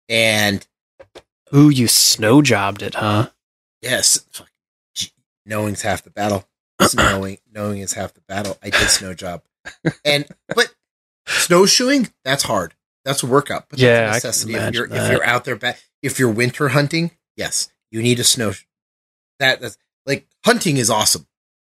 [0.08, 0.66] and
[1.54, 3.30] Ooh, you snow jobbed it, huh?
[3.80, 4.20] yes,
[5.46, 6.46] knowing's half the battle.
[6.96, 8.58] knowing knowing is half the battle.
[8.62, 9.42] I did snow job,
[10.04, 10.74] and but
[11.26, 12.74] snowshoeing that's hard.
[13.04, 13.68] That's a workout.
[13.68, 14.54] But Yeah, that's a can necessity.
[14.54, 18.18] If you're imagine if you're out there, ba- if you're winter hunting, yes, you need
[18.20, 18.52] a snow.
[19.38, 21.26] That that's like hunting is awesome.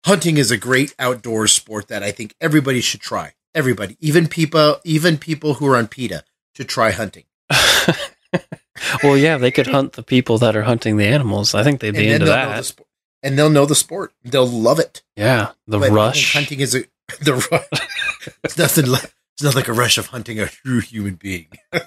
[0.05, 3.33] Hunting is a great outdoor sport that I think everybody should try.
[3.53, 6.23] Everybody, even people, even people who are on PETA,
[6.55, 7.25] should try hunting.
[9.03, 11.53] well, yeah, they could hunt the people that are hunting the animals.
[11.53, 12.81] I think they'd be into know the that.
[13.23, 14.13] And they'll know the sport.
[14.23, 15.03] They'll love it.
[15.15, 16.33] Yeah, the But rush.
[16.33, 16.85] hunting is a
[17.21, 18.35] the rush.
[18.43, 18.87] it's nothing.
[18.87, 21.47] Like, it's not like a rush of hunting a true human being.
[21.73, 21.79] I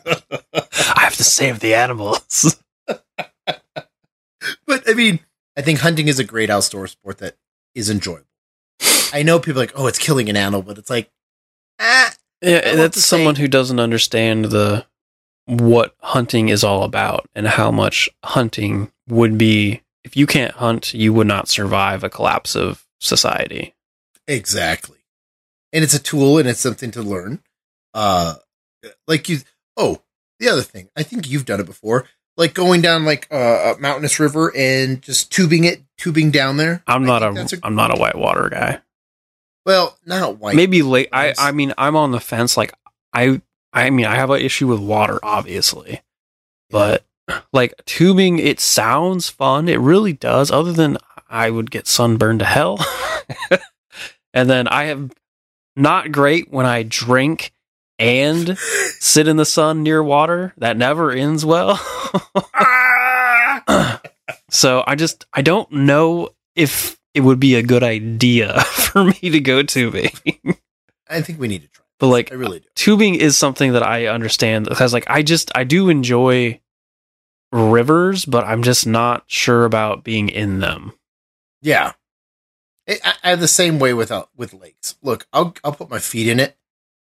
[0.98, 2.60] have to save the animals.
[4.66, 5.20] But I mean,
[5.56, 7.36] I think hunting is a great outdoor sport that
[7.74, 8.26] is enjoyable.
[9.12, 11.10] I know people are like, oh, it's killing an animal, but it's like,
[11.80, 12.12] ah,
[12.42, 14.84] Yeah, that's someone who doesn't understand the
[15.46, 20.94] what hunting is all about and how much hunting would be if you can't hunt,
[20.94, 23.74] you would not survive a collapse of society.
[24.26, 24.98] exactly.
[25.72, 27.40] And it's a tool, and it's something to learn.
[27.92, 28.34] Uh,
[29.08, 29.38] like you.
[29.76, 30.02] Oh,
[30.38, 32.04] the other thing, I think you've done it before,
[32.36, 36.84] like going down like uh, a mountainous river and just tubing it, tubing down there.
[36.86, 38.80] I'm I not a that's am not a whitewater guy.
[39.66, 40.54] well, not white.
[40.54, 41.08] Maybe late.
[41.12, 42.56] I I mean I'm on the fence.
[42.56, 42.72] Like
[43.12, 43.40] I
[43.72, 46.02] I mean I have an issue with water, obviously,
[46.70, 47.04] but
[47.52, 49.68] like tubing, it sounds fun.
[49.68, 50.50] It really does.
[50.50, 50.98] Other than
[51.28, 52.78] I would get sunburned to hell,
[54.34, 55.12] and then I have
[55.76, 57.52] not great when I drink
[57.98, 60.52] and sit in the sun near water.
[60.58, 61.80] That never ends well.
[62.54, 64.00] Ah!
[64.50, 69.14] so I just I don't know if it would be a good idea for me
[69.30, 70.10] to go tubing.
[71.08, 71.84] I think we need to try.
[71.98, 72.66] but like I really do.
[72.74, 76.60] tubing is something that I understand because like I just I do enjoy
[77.54, 80.92] rivers, but I'm just not sure about being in them.
[81.62, 81.92] Yeah,
[82.88, 84.96] I, I- I have the same way with uh, with lakes.
[85.02, 86.56] Look, I'll I'll put my feet in it.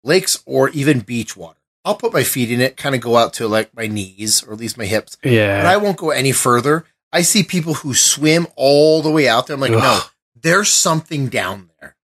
[0.04, 1.60] Lakes or even beach water.
[1.86, 4.54] I'll put my feet in it, kind of go out to like my knees or
[4.54, 6.86] at least my hips, Yeah, but I won't go any further.
[7.12, 9.56] I see people who swim all the way out there.
[9.56, 10.00] I'm like, no,
[10.40, 11.96] there's something down there.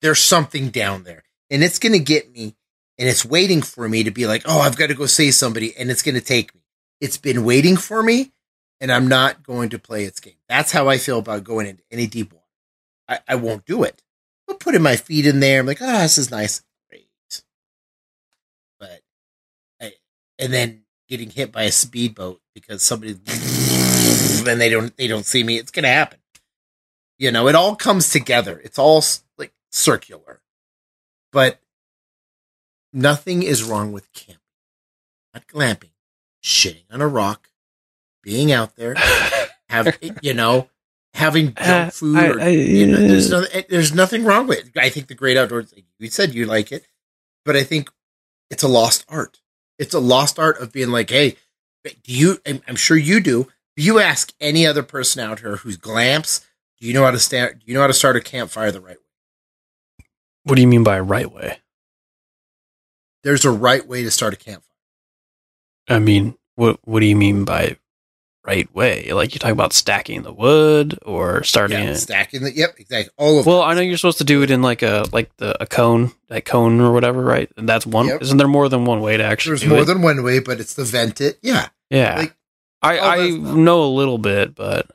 [0.00, 2.56] There's something down there, and it's gonna get me,
[2.98, 5.76] and it's waiting for me to be like, oh, I've got to go save somebody,
[5.76, 6.61] and it's gonna take me.
[7.02, 8.30] It's been waiting for me,
[8.80, 10.36] and I'm not going to play its game.
[10.48, 12.44] That's how I feel about going into any deep water.
[13.08, 14.04] I, I won't do it.
[14.48, 15.58] I'll put in my feet in there.
[15.58, 16.62] I'm like, oh, this is nice.
[16.88, 17.08] Great.
[18.78, 19.00] But
[19.80, 19.94] I,
[20.38, 23.14] and then getting hit by a speedboat because somebody
[24.44, 25.58] then they don't they don't see me.
[25.58, 26.20] It's gonna happen.
[27.18, 28.60] You know, it all comes together.
[28.62, 29.02] It's all
[29.38, 30.40] like circular.
[31.32, 31.60] But
[32.92, 34.38] nothing is wrong with camping,
[35.34, 35.91] not glamping,
[36.42, 37.48] shitting on a rock,
[38.22, 38.94] being out there,
[39.68, 40.68] have you know,
[41.14, 42.16] having Uh, junk food.
[42.18, 44.76] I- or, I- you know, there's no, there's nothing wrong with it.
[44.78, 45.72] I think the great outdoors.
[45.74, 46.86] like You said you like it,
[47.44, 47.90] but I think
[48.50, 49.40] it's a lost art.
[49.78, 51.36] It's a lost art of being like, hey,
[51.84, 52.38] do you?
[52.46, 53.48] I'm, I'm sure you do.
[53.76, 56.46] Do you ask any other person out here who's glamps?
[56.78, 57.58] Do you know how to start?
[57.60, 60.04] Do you know how to start a campfire the right way?
[60.44, 61.58] What do you mean by right way?
[63.24, 64.68] There's a right way to start a campfire.
[65.88, 67.76] I mean, what what do you mean by
[68.44, 69.12] right way?
[69.12, 72.52] Like you talk about stacking the wood or starting Yeah, stacking the.
[72.54, 73.12] Yep, exactly.
[73.16, 73.46] All of.
[73.46, 73.68] Well, that.
[73.68, 76.44] I know you're supposed to do it in like a like the a cone, that
[76.44, 77.50] cone or whatever, right?
[77.56, 78.06] And that's one.
[78.06, 78.22] Yep.
[78.22, 79.58] Isn't there more than one way to actually?
[79.58, 79.86] There's more it?
[79.86, 81.38] than one way, but it's the vent it.
[81.42, 82.16] Yeah, yeah.
[82.18, 82.36] like,
[82.82, 84.90] I I know a little bit, but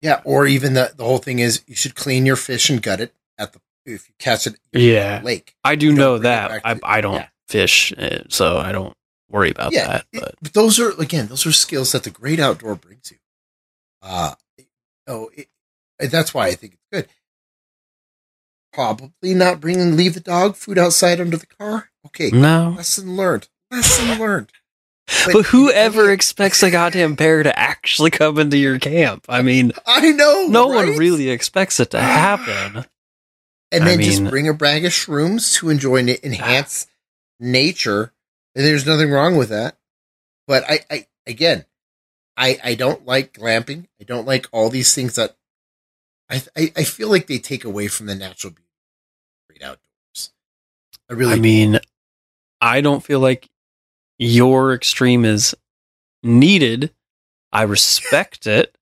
[0.00, 0.20] yeah.
[0.24, 3.14] Or even the the whole thing is you should clean your fish and gut it
[3.38, 5.56] at the if you catch it in yeah, the lake.
[5.64, 6.62] I do You know that.
[6.64, 7.28] I I don't yeah.
[7.48, 7.92] fish,
[8.28, 8.96] so I don't
[9.30, 10.06] worry about Yeah, that.
[10.12, 13.18] it- But But those are again, those are skills that the great outdoor brings you.
[14.02, 14.34] Uh
[15.06, 15.48] oh, it,
[15.98, 17.08] that's why I think it's good.
[18.72, 21.90] Probably not bring and leave the dog food outside under the car.
[22.06, 22.74] Okay, no.
[22.76, 23.48] lesson learned.
[23.70, 24.50] Lesson learned.
[25.32, 29.26] But whoever expects a goddamn bear to actually come into your camp?
[29.28, 30.46] I mean, I know.
[30.48, 32.84] no one really expects it to happen.
[33.70, 36.86] And I then mean- just bring a bag of shrooms to enjoy na- enhance
[37.38, 38.12] nature.
[38.54, 39.76] And there's nothing wrong with that.
[40.46, 41.64] But I, I again,
[42.36, 43.86] I I don't like glamping.
[44.00, 45.36] I don't like all these things that
[46.30, 48.68] I I, I feel like they take away from the natural beauty
[49.48, 50.32] great outdoors.
[51.08, 51.40] I really I do.
[51.42, 51.80] mean,
[52.60, 53.48] I don't feel like
[54.18, 55.54] your extreme is
[56.22, 56.92] needed.
[57.52, 58.76] I respect it,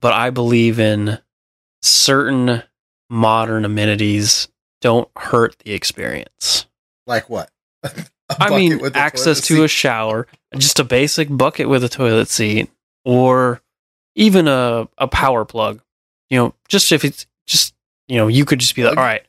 [0.00, 1.18] but I believe in
[1.82, 2.62] certain
[3.10, 4.48] modern amenities
[4.80, 6.66] don't hurt the experience.
[7.06, 7.50] Like what?
[8.30, 10.26] A I mean, a access to a shower,
[10.56, 12.70] just a basic bucket with a toilet seat,
[13.04, 13.62] or
[14.14, 15.80] even a, a power plug.
[16.28, 17.74] You know, just if it's just,
[18.06, 19.24] you know, you could just be like, all right,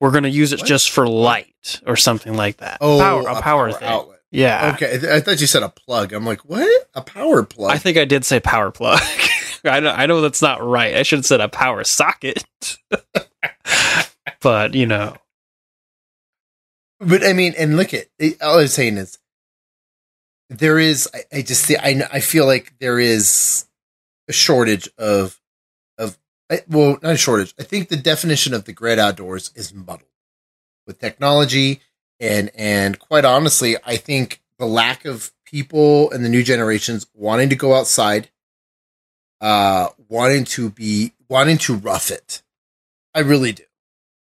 [0.00, 0.68] we're going to use it What?
[0.68, 2.78] just for light or something like that.
[2.80, 3.88] Oh, power, a, power, thing.
[3.88, 4.20] outlet.
[4.30, 4.72] Yeah.
[4.74, 6.12] Okay, I, I thought you said a plug.
[6.12, 6.88] I'm like, what?
[6.94, 7.72] A power plug?
[7.72, 9.00] I think I did say power plug.
[9.64, 10.94] I know, I know that's not right.
[10.94, 12.44] I should have said a power socket.
[14.40, 15.16] but, you know,
[17.00, 18.06] But I mean, and look at
[18.40, 19.18] all I'm saying is
[20.48, 21.08] there is.
[21.12, 21.76] I, I just see.
[21.76, 23.66] I I feel like there is
[24.28, 25.40] a shortage of
[25.98, 26.18] of
[26.68, 27.54] well, not a shortage.
[27.58, 30.08] I think the definition of the great outdoors is muddled
[30.86, 31.80] with technology
[32.20, 37.48] and and quite honestly, I think the lack of people and the new generations wanting
[37.50, 38.30] to go outside,
[39.40, 42.42] uh, wanting to be wanting to rough it.
[43.14, 43.64] I really do.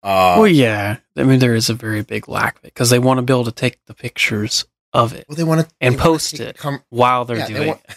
[0.04, 0.98] Uh, well, yeah.
[1.16, 3.32] I mean, there is a very big lack of it because they want to be
[3.32, 6.56] able to take the pictures of it well, they want to and post it
[6.90, 7.96] while they're Yeah, they doing want- it.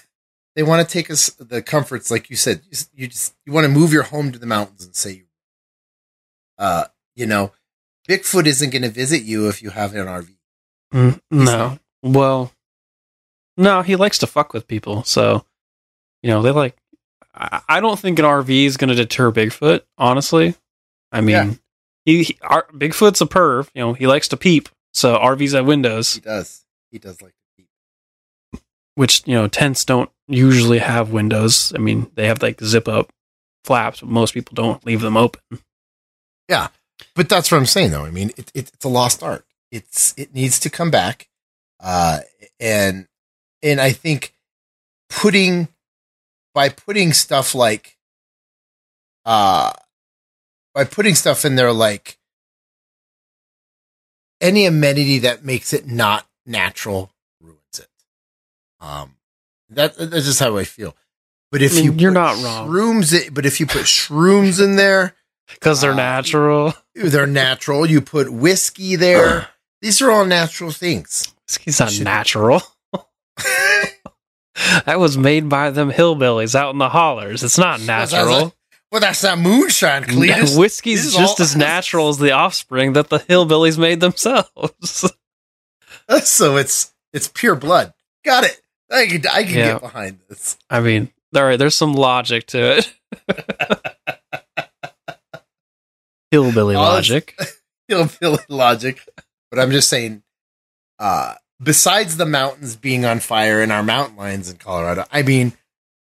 [0.56, 2.62] they want to take us the comforts, like you said.
[2.64, 5.24] You just you, just, you want to move your home to the mountains and say,
[6.58, 6.86] uh,
[7.16, 7.52] you know,
[8.10, 10.30] Bigfoot isn't going to visit you if you have an RV.
[10.94, 11.44] Mm, no.
[11.44, 11.80] not.
[12.02, 12.52] Well,
[13.58, 15.04] no, he likes to fuck with people.
[15.04, 15.46] So,
[16.24, 16.78] you know, they like.
[17.36, 19.82] I I don't think an RV is going to deter Bigfoot.
[19.98, 20.56] Honestly,
[21.12, 21.54] I mean, Yeah.
[22.08, 23.70] He, he our, Bigfoot's a perv.
[23.76, 24.70] You know, he likes to peep.
[24.94, 26.66] So RVs have windows, He does.
[26.90, 27.64] He does like to
[28.54, 28.62] keep.
[28.96, 31.74] which you know tents don't usually have windows.
[31.76, 33.12] I mean, they have like zip up
[33.66, 35.42] flaps, but most people don't leave them open.
[36.50, 36.70] Yeah,
[37.14, 38.06] but that's what I'm saying, though.
[38.06, 39.46] I mean, it, it, it's a lost art.
[39.72, 41.28] It's it needs to come back,
[41.82, 42.22] uh,
[42.60, 43.08] and
[43.62, 44.34] and I think
[45.10, 45.68] putting
[46.56, 47.98] by putting stuff like
[49.26, 49.74] uh
[50.78, 52.20] by putting stuff in there like
[54.40, 57.12] any amenity that makes it not natural
[57.42, 57.88] ruins it.
[58.80, 59.16] Um,
[59.70, 60.96] that that's just how I feel.
[61.52, 62.70] But if I mean, you you're not wrong.
[62.70, 65.16] shrooms, but if you put shrooms in there,
[65.50, 66.74] Because they're Uh, natural.
[66.94, 67.86] they're natural.
[67.90, 69.48] You put whiskey there.
[69.82, 71.34] These are all natural things.
[71.62, 72.62] He's not natural.
[74.86, 77.44] that was made by them hillbillies out in the hollers.
[77.44, 78.54] It's not natural.
[78.92, 80.58] Well, that's not moonshine, Cletus.
[80.60, 85.12] Whiskey's just all- as natural as the offspring that the hillbillies made themselves.
[86.24, 87.94] so it's it's pure blood.
[88.24, 88.62] Got it.
[88.90, 89.72] I can I can Yeah.
[89.74, 90.58] get behind this.
[90.70, 92.94] I mean, all right, there's some logic to it.
[96.32, 97.38] Hillbilly All logic.
[97.88, 99.02] Hillbilly logic.
[99.50, 100.24] But I'm just saying,
[101.00, 105.54] uh, besides the mountains being on fire and our mountain lines in Colorado, I mean,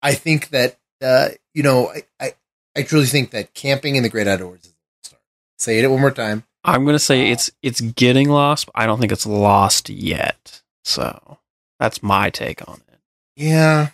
[0.02, 2.32] I think that uh, you know, I, I
[2.78, 5.22] I truly think that camping in the great outdoors is a start.
[5.58, 6.44] Say it one more time.
[6.64, 8.66] I'm gonna say it's it's getting lost.
[8.66, 10.62] But I don't think it's lost yet.
[10.84, 11.38] So
[11.80, 13.00] that's my take on it.
[13.36, 13.88] Yeah.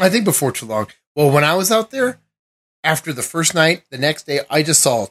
[0.00, 0.88] I think before too long.
[1.14, 2.18] Well, when I was out there,
[2.84, 5.06] after the first night, the next day, I just saw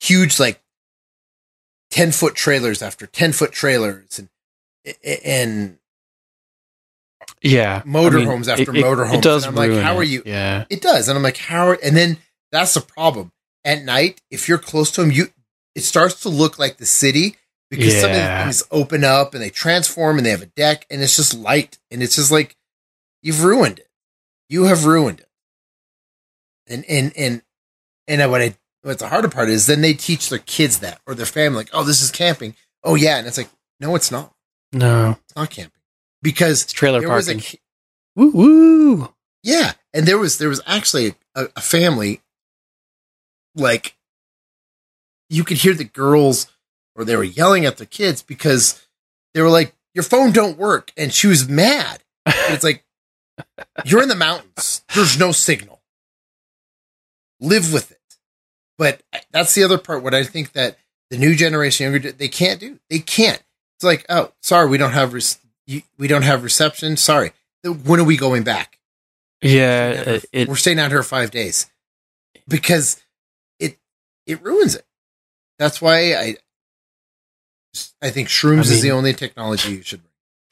[0.00, 0.60] huge, like,
[1.90, 4.28] 10 foot trailers after 10 foot trailers and,
[5.24, 5.78] and
[7.42, 10.64] Yeah, Motorhomes after it, it- motorhomes, It does and I'm like, how are you- Yeah,
[10.70, 11.08] it does.
[11.08, 12.18] And I'm like, how are, and then
[12.50, 13.32] that's the problem.
[13.64, 15.26] At night, if you're close to them, you,
[15.74, 17.36] it starts to look like the city
[17.70, 20.84] because some of the things open up and they transform and they have a deck
[20.90, 22.56] and it's just light and it's just like,
[23.22, 23.88] you've ruined it.
[24.48, 25.28] You have ruined it.
[26.68, 27.42] And, and, and,
[28.08, 31.14] and what I, what's the harder part is then they teach their kids that or
[31.14, 32.54] their family, like, oh, this is camping.
[32.84, 33.18] Oh, yeah.
[33.18, 33.48] And it's like,
[33.80, 34.32] no, it's not.
[34.72, 35.80] no, It's not camping
[36.22, 37.58] because it's trailer there was a, parking.
[38.16, 39.14] Woo woo.
[39.42, 42.20] yeah, and there was there was actually a, a family
[43.54, 43.96] like
[45.28, 46.46] you could hear the girls
[46.94, 48.86] or they were yelling at the kids because
[49.34, 52.02] they were like, "Your phone don't work," and she was mad.
[52.26, 52.84] And it's like
[53.84, 54.84] you're in the mountains.
[54.94, 55.80] There's no signal.
[57.40, 57.98] Live with it.
[58.78, 60.02] But uh, that's the other part.
[60.02, 60.78] What I think that
[61.10, 62.78] the new generation, younger, they can't do.
[62.88, 63.42] They can't.
[63.76, 65.41] It's like, oh, sorry, we don't have rec-
[65.72, 66.96] you- we don't have reception.
[66.96, 67.32] Sorry.
[67.64, 68.78] When are we going back?
[69.40, 71.68] Yeah, it, it we're staying out here five days
[72.46, 73.00] because
[73.58, 73.78] it
[74.26, 74.86] it ruins it.
[75.58, 76.36] That's why I
[78.00, 80.02] I think shrooms I is the only technology you should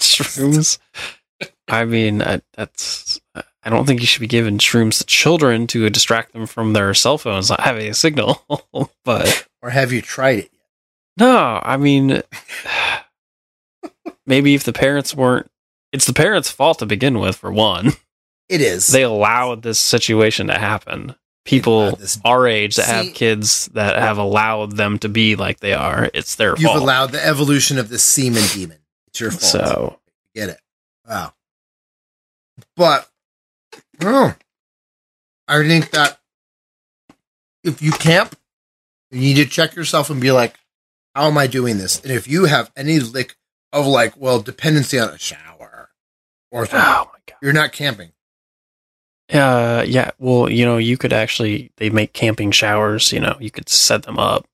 [0.00, 0.78] shrooms.
[1.68, 3.20] I mean, I, that's.
[3.62, 6.92] I don't think you should be giving shrooms to children to distract them from their
[6.94, 8.42] cell phones not having a signal.
[9.04, 10.60] but Or have you tried it yet?
[11.18, 12.22] no, I mean,
[14.26, 15.50] maybe if the parents weren't,
[15.92, 17.36] it's the parents' fault to begin with.
[17.36, 17.92] For one,
[18.50, 18.88] It is.
[18.88, 21.14] They allowed this situation to happen.
[21.44, 26.10] People our age that have kids that have allowed them to be like they are.
[26.12, 26.60] It's their fault.
[26.60, 28.78] You've allowed the evolution of the semen demon.
[29.06, 29.42] It's your fault.
[29.42, 29.98] so
[30.34, 30.60] Get it.
[31.08, 31.32] Wow.
[32.76, 33.08] But
[34.02, 34.34] oh,
[35.48, 36.18] I think that
[37.62, 38.36] if you camp,
[39.12, 40.56] you need to check yourself and be like,
[41.14, 42.00] how am I doing this?
[42.00, 43.36] And if you have any lick
[43.72, 45.90] of like, well, dependency on a shower
[46.50, 47.38] or something, oh my god.
[47.42, 48.12] you're not camping.
[49.32, 50.10] Uh, yeah.
[50.18, 53.12] Well, you know, you could actually they make camping showers.
[53.12, 54.46] You know, you could set them up.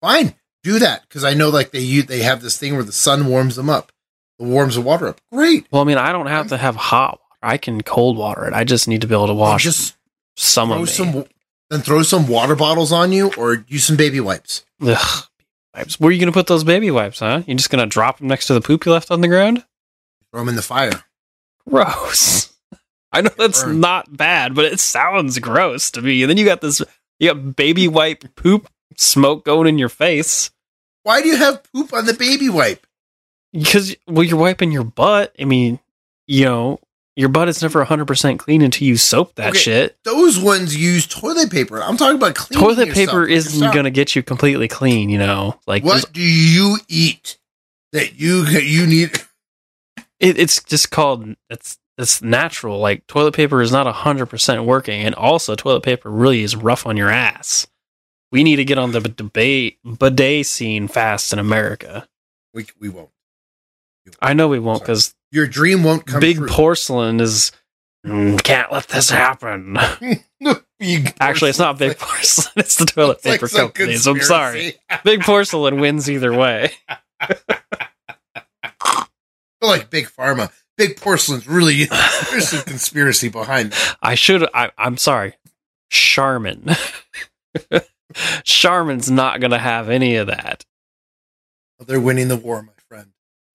[0.00, 3.26] Fine, do that because I know like they they have this thing where the sun
[3.26, 3.90] warms them up,
[4.38, 5.20] it warms the water up.
[5.32, 5.66] Great.
[5.70, 7.22] Well, I mean, I don't have to have hot water.
[7.42, 8.52] I can cold water it.
[8.52, 9.96] I just need to be able to wash just
[10.36, 10.86] some of me.
[10.86, 11.24] some,
[11.70, 14.64] then throw some water bottles on you or use some baby wipes.
[14.82, 15.24] Ugh,
[15.76, 16.00] wipes.
[16.00, 17.42] Where are you going to put those baby wipes, huh?
[17.46, 19.64] You're just going to drop them next to the poop you left on the ground?
[20.32, 21.04] Throw them in the fire.
[21.68, 22.52] Gross.
[23.12, 23.80] I know that's Burn.
[23.80, 26.22] not bad, but it sounds gross to me.
[26.22, 26.82] And then you got this,
[27.18, 30.50] you got baby wipe poop smoke going in your face
[31.02, 32.86] Why do you have poop on the baby wipe?
[33.52, 35.34] because, well, you're wiping your butt.
[35.40, 35.78] I mean,
[36.26, 36.78] you know,
[37.16, 39.98] your butt is never 100% clean until you soap that Okay, shit.
[40.04, 41.82] Those ones use toilet paper.
[41.82, 45.58] I'm talking about cleaning Toilet paper isn't going to get you completely clean, you know?
[45.66, 47.38] Like, What do you eat
[47.92, 49.12] that you you need?
[50.20, 55.14] it, it's just called it's it's natural like toilet paper is not 100% working and
[55.14, 57.66] also toilet paper really is rough on your ass
[58.32, 62.06] we need to get on the debate bidet scene fast in america
[62.52, 63.08] We we won't.
[64.20, 67.52] i know we won't because Your dream won't come big porcelain is
[68.06, 69.76] "Mm, can't let this happen
[71.20, 74.74] actually it's not big porcelain it's the toilet It's like paper some companies i'm sorry
[75.04, 76.72] big porcelain wins either way
[79.66, 80.52] like big pharma.
[80.76, 83.96] Big porcelain's really there's some conspiracy behind it.
[84.02, 84.46] I should.
[84.54, 85.34] I, I'm sorry,
[85.90, 86.76] Charmin.
[88.44, 90.64] Charmin's not gonna have any of that.
[91.78, 92.68] They're winning the war,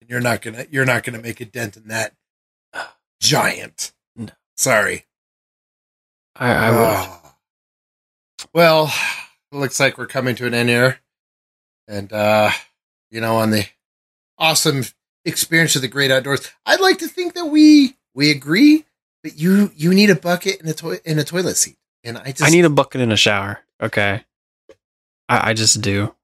[0.02, 2.14] and you're not gonna you're not gonna make a dent in that
[3.20, 3.92] giant.
[4.16, 4.28] No.
[4.56, 5.06] Sorry.
[6.36, 6.70] I, I.
[6.72, 7.36] Ah.
[8.52, 8.92] Well,
[9.52, 10.98] it looks like we're coming to an end here.
[11.86, 12.50] And uh,
[13.10, 13.66] you know, on the
[14.38, 14.84] awesome
[15.24, 18.84] experience of the great outdoors, I'd like to think that we we agree,
[19.22, 21.76] but you you need a bucket and a toilet in a toilet seat.
[22.04, 23.60] And I just I need a bucket and a shower.
[23.80, 24.24] Okay,
[25.28, 26.14] I, I just do.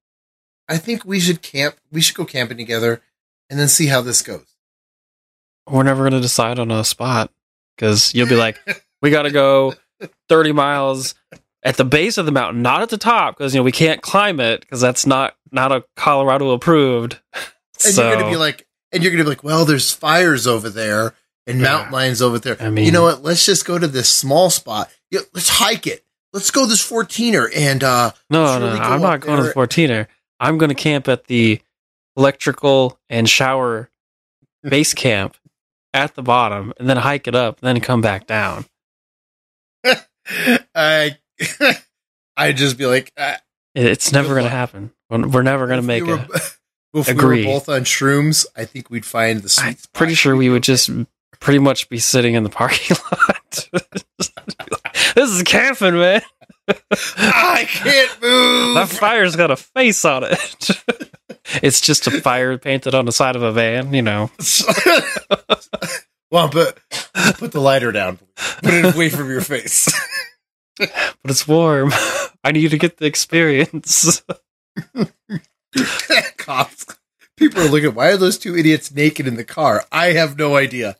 [0.69, 3.03] I think we should camp we should go camping together
[3.51, 4.45] and then see how this goes.
[5.69, 7.31] We're never gonna decide on a spot
[7.77, 8.59] because you'll be like,
[9.03, 9.75] we gotta go
[10.29, 11.15] 30 miles
[11.63, 14.01] at the base of the mountain, not at the top, because you know we can't
[14.01, 17.19] climb it because that's not not a Colorado approved.
[17.85, 20.71] And so you're gonna be like and you're gonna be like, well, there's fires over
[20.71, 21.15] there
[21.47, 21.65] and Yeah.
[21.65, 22.57] mountain lions over there.
[22.61, 23.23] I mean- you know what?
[23.23, 24.91] Let's just go to this small spot.
[25.11, 26.05] Yeah, let's hike it.
[26.33, 29.53] Let's go this 14er and uh No, no, we no, I'm not going to the
[29.55, 29.67] there?
[29.67, 30.07] 14er.
[30.41, 31.61] I'm going to camp at the
[32.19, 33.89] electrical and shower
[34.63, 35.37] base camp
[35.95, 38.67] at the bottom and then hike it up, then come back down.
[40.75, 41.17] I
[42.37, 43.37] I'd just be like, uh,
[43.75, 44.91] It's never going to happen.
[45.09, 46.29] We're never going to if make we it.
[46.29, 46.35] were-
[46.95, 47.47] If we Agree.
[47.47, 50.63] were both on shrooms, I think we'd find the sweet I'm pretty sure we would
[50.63, 50.89] just
[51.39, 53.69] pretty much be sitting in the parking lot.
[55.15, 56.23] this is camping, man.
[57.19, 58.75] I can't move.
[58.75, 60.71] That fire's got a face on it.
[61.63, 64.31] It's just a fire painted on the side of a van, you know.
[66.31, 66.79] well, but
[67.39, 68.19] put the lighter down.
[68.63, 69.93] Put it away from your face.
[70.79, 71.91] But it's warm.
[72.45, 74.23] I need to get the experience.
[76.37, 76.87] Cops.
[77.37, 77.95] People are looking.
[77.95, 79.85] Why are those two idiots naked in the car?
[79.91, 80.97] I have no idea.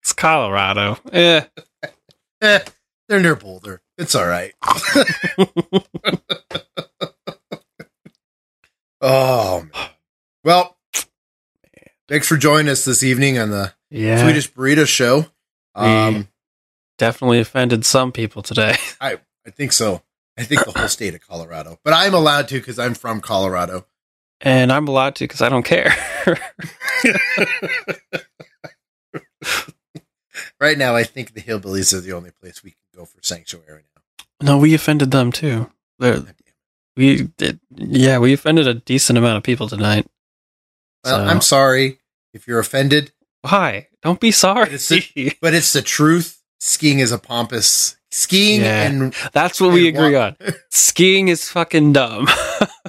[0.00, 0.98] It's Colorado.
[1.12, 1.42] Eh.
[2.40, 2.58] Eh,
[3.08, 3.80] they're near Boulder.
[3.96, 4.54] It's all right.
[9.02, 9.66] Oh,
[10.44, 10.76] well,
[12.08, 14.22] thanks for joining us this evening on the Yeah.
[14.22, 15.26] Swedish Burrito Show.
[15.74, 16.28] Um,
[16.98, 18.76] Definitely offended some people today.
[19.00, 20.02] I I think so.
[20.38, 23.86] I think the whole state of Colorado, but I'm allowed to because I'm from Colorado.
[24.40, 25.94] And I'm allowed to because I don't care.
[30.60, 33.82] Right now, I think the hillbillies are the only place we can go for sanctuary
[33.96, 34.24] now.
[34.40, 35.70] no, we offended them too.
[35.98, 36.51] They're, God damn it.
[36.96, 37.60] We did.
[37.74, 40.06] Yeah, we offended a decent amount of people tonight.
[41.04, 41.98] Well, So- I'm sorry
[42.34, 43.12] if you're offended,
[43.42, 43.88] Why?
[44.02, 44.70] Don't be sorry.
[44.72, 44.88] It's
[45.40, 46.40] but it's the truth.
[46.60, 48.82] Skiing is a pompous skiing Yeah.
[48.84, 50.36] and That's what we agree wa- on.
[50.70, 52.28] Skiing is fucking dumb.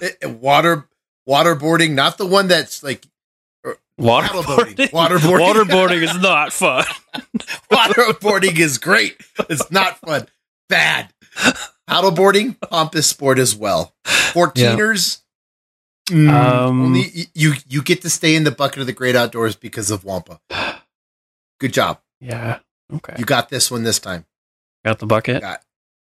[0.01, 0.89] Eh, eh, water
[1.29, 3.05] waterboarding, not the one that's like
[3.63, 4.89] or Waterboarding.
[4.89, 5.39] Waterboarding.
[5.39, 6.83] Waterboarding is not fun.
[7.71, 9.15] Waterboarding is great.
[9.49, 10.27] It's not fun.
[10.69, 11.13] Bad.
[11.93, 13.93] Paddleboarding, pompous sport as well.
[14.05, 15.21] Fourteeners,
[16.09, 19.55] mm, Um, only you you get to stay in the bucket of the great outdoors
[19.55, 20.39] because of Wampa.
[21.59, 21.99] Good job.
[22.19, 22.59] Yeah.
[22.93, 23.15] Okay.
[23.17, 24.25] You got this one this time.
[24.85, 25.41] got the bucket.
[25.41, 25.61] Got-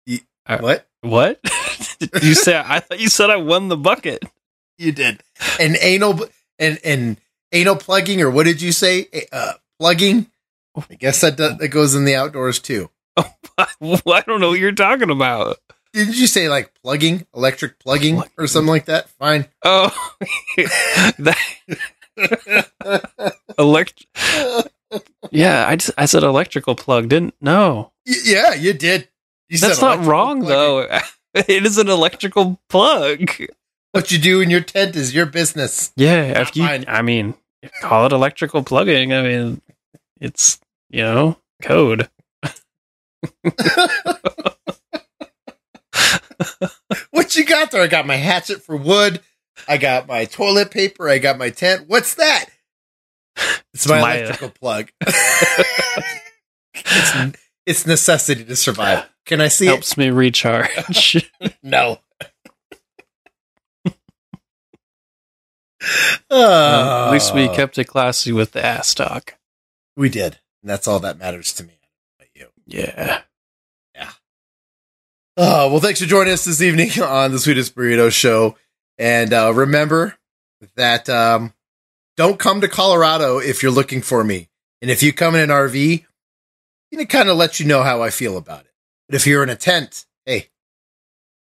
[0.06, 0.88] you- Uh, what?
[1.02, 1.40] What?
[2.22, 4.24] You said I thought you said I won the bucket.
[4.78, 5.22] You did.
[5.60, 6.26] And anal
[6.60, 7.18] and and
[7.52, 9.08] anal plugging or what did you say?
[9.32, 10.28] Uh, plugging.
[10.90, 12.90] I guess that does, that goes in the outdoors too.
[13.18, 13.68] I
[14.28, 15.58] don't know what you're talking about.
[15.96, 19.10] Didn't you say like plugging, electric plugging, or something like that?
[19.12, 19.46] Fine.
[19.64, 19.90] Oh,
[21.20, 21.38] that
[23.58, 24.06] elect.
[25.32, 27.08] Yeah, I just I said electrical plug.
[27.10, 27.92] Didn't no.
[28.06, 29.08] Y- yeah, you did.
[29.50, 30.50] You said That's not wrong plugging.
[30.50, 31.00] though.
[31.36, 33.30] It is an electrical plug.
[33.92, 35.92] What you do in your tent is your business.
[35.98, 36.86] Yeah, Not if you, mine.
[36.88, 37.34] I mean,
[37.82, 39.12] call it electrical plugging.
[39.12, 39.62] I mean,
[40.22, 42.10] it's you know code.
[47.12, 47.82] What you got there?
[47.82, 49.22] I got my hatchet for wood.
[49.68, 51.10] I got my toilet paper.
[51.10, 51.86] I got my tent.
[51.88, 52.46] What's that?
[53.74, 54.92] It's my, my, uh, electrical plug.
[56.76, 59.06] it's, it's necessity to survive.
[59.26, 61.30] Can I see Helps me recharge.
[61.64, 62.00] No.
[66.32, 69.36] Uh, At least we kept it classy with the ass talk.
[69.96, 70.40] We did.
[70.62, 71.74] And that's all that matters to me.
[72.34, 72.48] You.
[72.66, 73.22] Yeah.
[75.38, 78.56] Oh, well, thanks for joining us this evening on the Sweetest Burrito Show.
[78.98, 80.16] And uh, remember
[80.76, 81.54] that um,
[82.16, 84.50] don't come to Colorado if you're looking for me.
[84.82, 87.84] And if you come in an RV, I'm going to kind of let you know
[87.84, 88.72] how I feel about it.
[89.10, 90.50] But if you're in a tent, hey,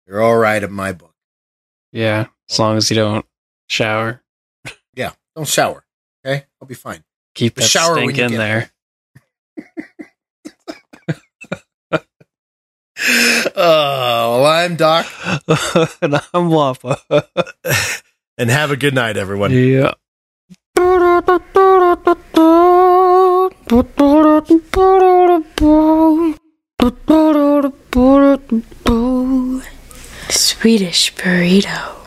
[0.07, 1.13] you're all right in my book.
[1.91, 2.27] Yeah.
[2.49, 3.25] As long as you don't
[3.69, 4.23] shower,
[4.95, 5.85] yeah, Don't shower.
[6.25, 6.45] Okay?
[6.61, 7.03] I'll be fine.
[7.35, 8.71] keep that Shower stink in there.
[13.05, 15.05] Uh, well, I'm Doc.
[16.01, 16.99] and I'm Wampa.
[18.35, 19.51] And have a good night, everyone.
[19.51, 19.93] yeah.
[30.29, 32.02] Swedish burrito.